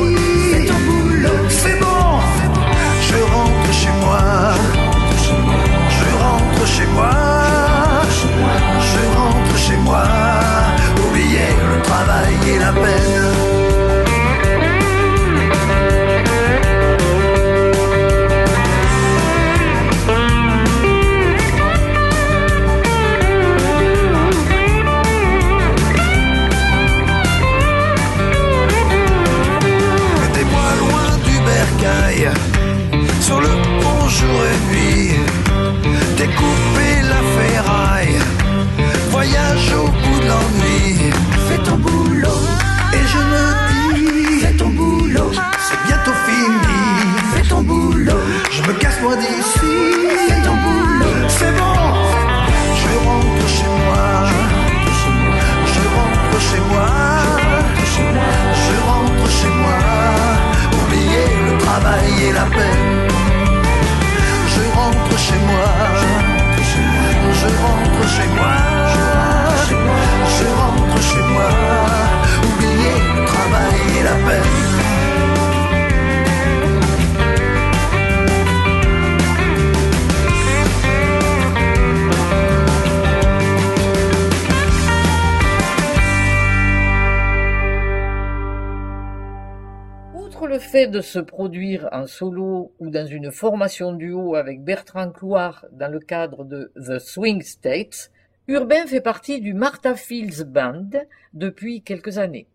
De 90.92 91.00
se 91.00 91.18
produire 91.18 91.88
en 91.90 92.06
solo 92.06 92.74
ou 92.78 92.90
dans 92.90 93.06
une 93.06 93.32
formation 93.32 93.94
duo 93.94 94.34
avec 94.34 94.62
Bertrand 94.62 95.10
Clouard 95.10 95.64
dans 95.72 95.90
le 95.90 96.00
cadre 96.00 96.44
de 96.44 96.70
The 96.76 96.98
Swing 96.98 97.40
States, 97.40 98.12
Urbain 98.46 98.86
fait 98.86 99.00
partie 99.00 99.40
du 99.40 99.54
Martha 99.54 99.94
Fields 99.94 100.44
Band 100.44 100.90
depuis 101.32 101.80
quelques 101.80 102.18
années. 102.18 102.46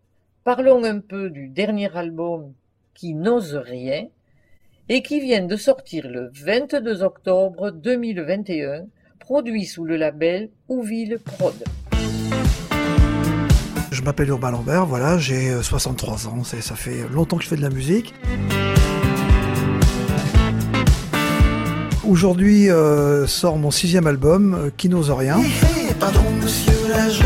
Parlons 0.44 0.84
un 0.84 1.00
peu 1.00 1.30
du 1.30 1.48
dernier 1.48 1.94
album 1.96 2.54
qui 2.94 3.12
n'ose 3.14 3.56
rien 3.56 4.06
et 4.88 5.02
qui 5.02 5.18
vient 5.18 5.44
de 5.44 5.56
sortir 5.56 6.08
le 6.08 6.30
22 6.32 7.02
octobre 7.02 7.72
2021, 7.72 8.86
produit 9.18 9.64
sous 9.64 9.84
le 9.84 9.96
label 9.96 10.48
Ouville 10.68 11.18
Prod. 11.18 11.56
Je 13.98 14.04
m'appelle 14.04 14.28
Urbain 14.28 14.52
Lambert, 14.52 14.86
voilà, 14.86 15.18
j'ai 15.18 15.50
euh, 15.50 15.60
63 15.60 16.28
ans, 16.28 16.44
c'est- 16.44 16.60
ça 16.60 16.76
fait 16.76 17.04
longtemps 17.12 17.36
que 17.36 17.42
je 17.42 17.48
fais 17.48 17.56
de 17.56 17.62
la 17.62 17.68
musique. 17.68 18.14
Aujourd'hui 22.06 22.70
euh, 22.70 23.26
sort 23.26 23.56
mon 23.58 23.72
sixième 23.72 24.06
album, 24.06 24.54
euh, 24.54 24.70
Qui 24.76 24.88
n'ose 24.88 25.10
rien. 25.10 25.38
Eh, 25.42 25.94
pardon, 25.94 26.20
monsieur 26.40 26.72
l'agent. 26.88 27.24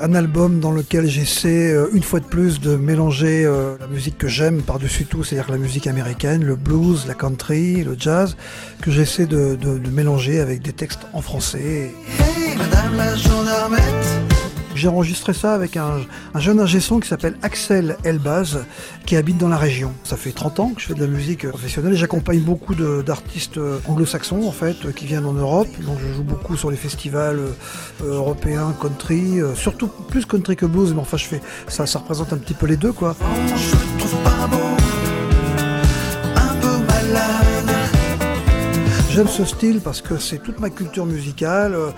Un 0.00 0.14
album 0.14 0.60
dans 0.60 0.70
lequel 0.70 1.08
j'essaie 1.08 1.72
euh, 1.72 1.88
une 1.92 2.04
fois 2.04 2.20
de 2.20 2.26
plus 2.26 2.60
de 2.60 2.76
mélanger 2.76 3.44
euh, 3.44 3.74
la 3.80 3.88
musique 3.88 4.16
que 4.16 4.28
j'aime 4.28 4.62
par-dessus 4.62 5.06
tout, 5.06 5.24
c'est-à-dire 5.24 5.50
la 5.50 5.58
musique 5.58 5.88
américaine, 5.88 6.44
le 6.44 6.54
blues, 6.54 7.04
la 7.08 7.14
country, 7.14 7.82
le 7.82 7.96
jazz, 7.98 8.36
que 8.80 8.92
j'essaie 8.92 9.26
de, 9.26 9.56
de- 9.56 9.78
de 9.78 9.90
mélanger 9.90 10.38
avec 10.38 10.62
des 10.62 10.72
textes 10.72 11.00
en 11.14 11.20
français. 11.20 11.92
Hey, 12.20 12.56
madame 12.56 12.96
la 12.96 13.16
gendarmette. 13.16 14.17
J'ai 14.78 14.86
enregistré 14.86 15.32
ça 15.32 15.54
avec 15.54 15.76
un, 15.76 16.02
un 16.34 16.38
jeune 16.38 16.60
ingé 16.60 16.78
son 16.78 17.00
qui 17.00 17.08
s'appelle 17.08 17.36
Axel 17.42 17.96
Elbaz, 18.04 18.64
qui 19.06 19.16
habite 19.16 19.36
dans 19.36 19.48
la 19.48 19.56
région. 19.56 19.92
Ça 20.04 20.16
fait 20.16 20.30
30 20.30 20.60
ans 20.60 20.68
que 20.68 20.80
je 20.80 20.86
fais 20.86 20.94
de 20.94 21.00
la 21.00 21.08
musique 21.08 21.48
professionnelle 21.48 21.94
et 21.94 21.96
j'accompagne 21.96 22.38
beaucoup 22.38 22.76
d'artistes 22.76 23.58
anglo-saxons 23.88 24.46
en 24.46 24.52
fait, 24.52 24.94
qui 24.94 25.06
viennent 25.06 25.26
en 25.26 25.32
Europe. 25.32 25.66
Donc 25.80 25.98
je 26.00 26.14
joue 26.14 26.22
beaucoup 26.22 26.56
sur 26.56 26.70
les 26.70 26.76
festivals 26.76 27.40
euh, 27.40 28.04
européens, 28.04 28.72
country, 28.80 29.40
euh, 29.40 29.56
surtout 29.56 29.88
plus 29.88 30.24
country 30.24 30.54
que 30.54 30.66
blues, 30.66 30.94
mais 30.94 31.00
enfin 31.00 31.16
je 31.16 31.24
fais 31.24 31.40
ça, 31.66 31.84
ça 31.84 31.98
représente 31.98 32.32
un 32.32 32.38
petit 32.38 32.54
peu 32.54 32.66
les 32.66 32.76
deux 32.76 32.92
quoi. 32.92 33.16
Je 33.56 33.72
le 33.72 33.98
trouve 33.98 34.22
pas 34.22 34.46
bon. 34.46 34.76
Un 36.36 36.54
peu 36.60 36.78
malade. 36.86 37.48
J'aime 39.10 39.26
ce 39.26 39.44
style 39.44 39.80
parce 39.80 40.00
que 40.00 40.16
c'est 40.18 40.38
toute 40.38 40.60
ma 40.60 40.70
culture 40.70 41.04
musicale 41.04 41.74
euh, 41.74 41.90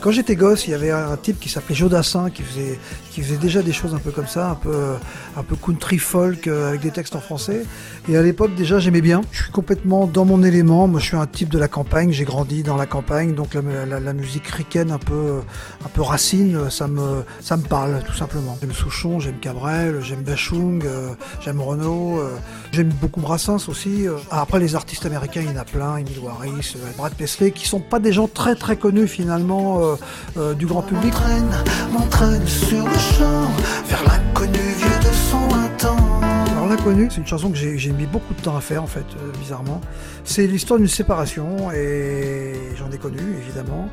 Quand 0.00 0.12
j'étais 0.12 0.36
gosse, 0.36 0.66
il 0.68 0.70
y 0.70 0.74
avait 0.74 0.92
un 0.92 1.16
type 1.16 1.40
qui 1.40 1.48
s'appelait 1.48 1.74
Jodassin 1.74 2.30
qui 2.30 2.42
faisait, 2.42 2.78
qui 3.10 3.20
faisait 3.20 3.36
déjà 3.36 3.62
des 3.62 3.72
choses 3.72 3.94
un 3.94 3.98
peu 3.98 4.12
comme 4.12 4.28
ça, 4.28 4.50
un 4.50 4.54
peu, 4.54 4.94
un 5.36 5.42
peu 5.42 5.56
country 5.56 5.98
folk 5.98 6.46
euh, 6.46 6.68
avec 6.68 6.82
des 6.82 6.92
textes 6.92 7.16
en 7.16 7.20
français. 7.20 7.64
Et 8.08 8.16
à 8.16 8.22
l'époque, 8.22 8.54
déjà, 8.54 8.78
j'aimais 8.78 9.00
bien. 9.00 9.22
Je 9.32 9.42
suis 9.42 9.52
complètement 9.52 10.06
dans 10.06 10.24
mon 10.24 10.44
élément. 10.44 10.86
Moi, 10.86 11.00
je 11.00 11.06
suis 11.06 11.16
un 11.16 11.26
type 11.26 11.48
de 11.48 11.58
la 11.58 11.66
campagne. 11.66 12.12
J'ai 12.12 12.24
grandi 12.24 12.62
dans 12.62 12.76
la 12.76 12.86
campagne, 12.86 13.34
donc 13.34 13.54
la, 13.54 14.12
musique 14.12 14.46
ricaine, 14.46 14.90
un 14.92 14.98
peu, 14.98 15.40
un 15.84 15.88
peu 15.88 16.02
racine, 16.02 16.70
ça 16.70 16.86
me, 16.86 17.24
ça 17.40 17.56
me 17.56 17.62
parle 17.62 18.02
tout 18.06 18.14
simplement. 18.14 18.56
J'aime 18.60 18.72
Souchon, 18.72 19.20
j'aime 19.20 19.38
Cabrel, 19.40 20.00
j'aime 20.00 20.22
Bachung, 20.22 20.84
euh, 20.84 21.14
j'aime 21.40 21.60
Renaud, 21.60 22.18
euh, 22.18 22.36
j'aime 22.72 22.88
beaucoup 23.00 23.20
Brassens 23.20 23.68
aussi. 23.68 24.06
Ah, 24.30 24.42
après, 24.42 24.60
les 24.60 24.74
artistes 24.74 25.04
américains, 25.06 25.42
il 25.42 25.50
y 25.50 25.54
en 25.54 25.60
a 25.60 25.64
plein, 25.64 25.96
Emile 25.96 26.18
euh, 26.24 26.90
Brad 26.96 27.12
Paisley, 27.14 27.50
qui 27.50 27.66
sont 27.66 27.80
pas 27.80 27.98
des 27.98 28.12
gens 28.12 28.28
très 28.28 28.54
très 28.54 28.76
connus 28.76 29.08
finalement 29.08 29.87
euh, 30.36 30.54
du 30.54 30.66
grand 30.66 30.82
public. 30.82 31.12
M'entraîne, 31.12 31.50
m'entraîne 31.92 32.46
sur 32.46 32.86
le 32.86 32.98
champ 32.98 33.50
vers 33.86 34.04
l'inconnu 34.04 34.58
vieux 34.58 34.98
de 35.08 35.14
son. 35.14 35.48
Alors 35.86 36.66
l'inconnu, 36.66 37.08
c'est 37.10 37.18
une 37.18 37.26
chanson 37.26 37.50
que 37.50 37.56
j'ai 37.56 37.92
mis 37.92 38.06
beaucoup 38.06 38.34
de 38.34 38.40
temps 38.40 38.56
à 38.56 38.60
faire 38.60 38.82
en 38.82 38.86
fait, 38.86 39.04
euh, 39.16 39.30
bizarrement. 39.40 39.80
C'est 40.24 40.46
l'histoire 40.46 40.78
d'une 40.78 40.88
séparation 40.88 41.70
et 41.70 42.54
j'en 42.76 42.90
ai 42.90 42.98
connu 42.98 43.20
évidemment. 43.40 43.88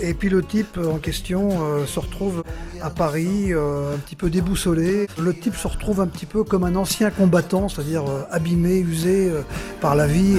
Et 0.00 0.14
puis 0.14 0.28
le 0.28 0.42
type 0.42 0.78
en 0.78 0.98
question 0.98 1.48
euh, 1.62 1.86
se 1.86 1.98
retrouve 1.98 2.44
à 2.80 2.90
Paris, 2.90 3.52
euh, 3.52 3.94
un 3.94 3.98
petit 3.98 4.16
peu 4.16 4.30
déboussolé. 4.30 5.08
Le 5.18 5.34
type 5.34 5.56
se 5.56 5.66
retrouve 5.66 6.00
un 6.00 6.06
petit 6.06 6.26
peu 6.26 6.44
comme 6.44 6.64
un 6.64 6.76
ancien 6.76 7.10
combattant, 7.10 7.68
c'est-à-dire 7.68 8.04
euh, 8.08 8.22
abîmé, 8.30 8.78
usé 8.78 9.28
euh, 9.28 9.42
par 9.80 9.96
la 9.96 10.06
vie. 10.06 10.38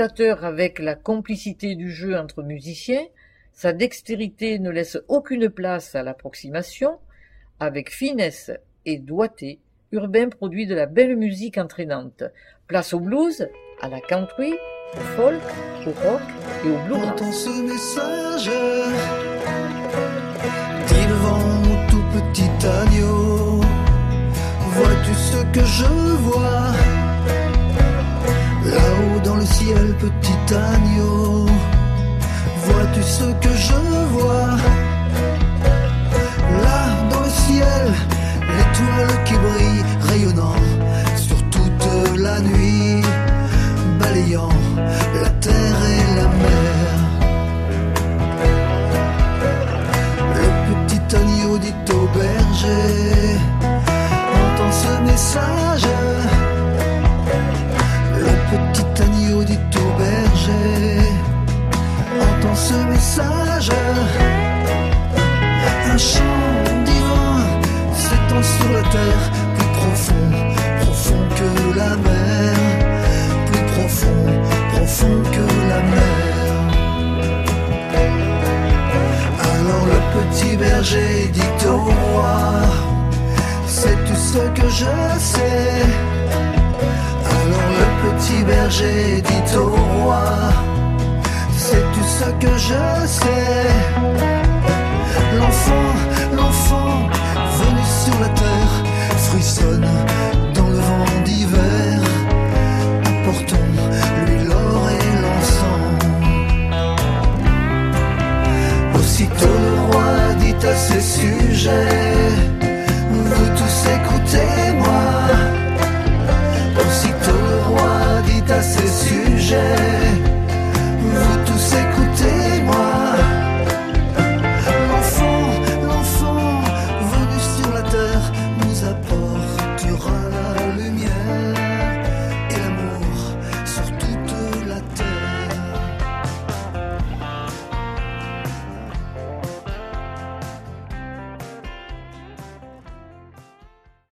Avec 0.00 0.78
la 0.78 0.94
complicité 0.94 1.74
du 1.74 1.90
jeu 1.90 2.16
entre 2.16 2.42
musiciens, 2.42 3.04
sa 3.52 3.72
dextérité 3.72 4.58
ne 4.58 4.70
laisse 4.70 4.98
aucune 5.08 5.48
place 5.48 5.94
à 5.94 6.02
l'approximation, 6.02 6.98
avec 7.60 7.90
finesse 7.90 8.50
et 8.86 8.98
doigté, 8.98 9.58
Urbain 9.92 10.30
produit 10.30 10.66
de 10.66 10.74
la 10.74 10.86
belle 10.86 11.16
musique 11.16 11.58
entraînante. 11.58 12.24
Place 12.66 12.94
au 12.94 13.00
blues, 13.00 13.46
à 13.82 13.88
la 13.88 14.00
country, 14.00 14.54
au 14.94 15.00
folk, 15.16 15.42
au 15.86 15.90
rock 15.90 16.22
et 16.64 16.68
au 16.68 16.78
bluegrass. 16.86 17.12
Entends 17.12 17.32
ce 17.32 17.62
message 17.62 18.50
tout 21.92 22.02
petit 22.14 22.66
agneau 22.66 23.60
Vois-tu 24.74 25.14
ce 25.14 25.42
que 25.52 25.64
je 25.64 25.84
vois? 26.24 26.91
Là-haut 28.64 29.20
dans 29.24 29.36
le 29.36 29.44
ciel, 29.44 29.94
petit 29.98 30.54
agneau 30.54 31.46
Vois-tu 32.64 33.02
ce 33.02 33.24
que 33.42 33.54
je 33.54 33.91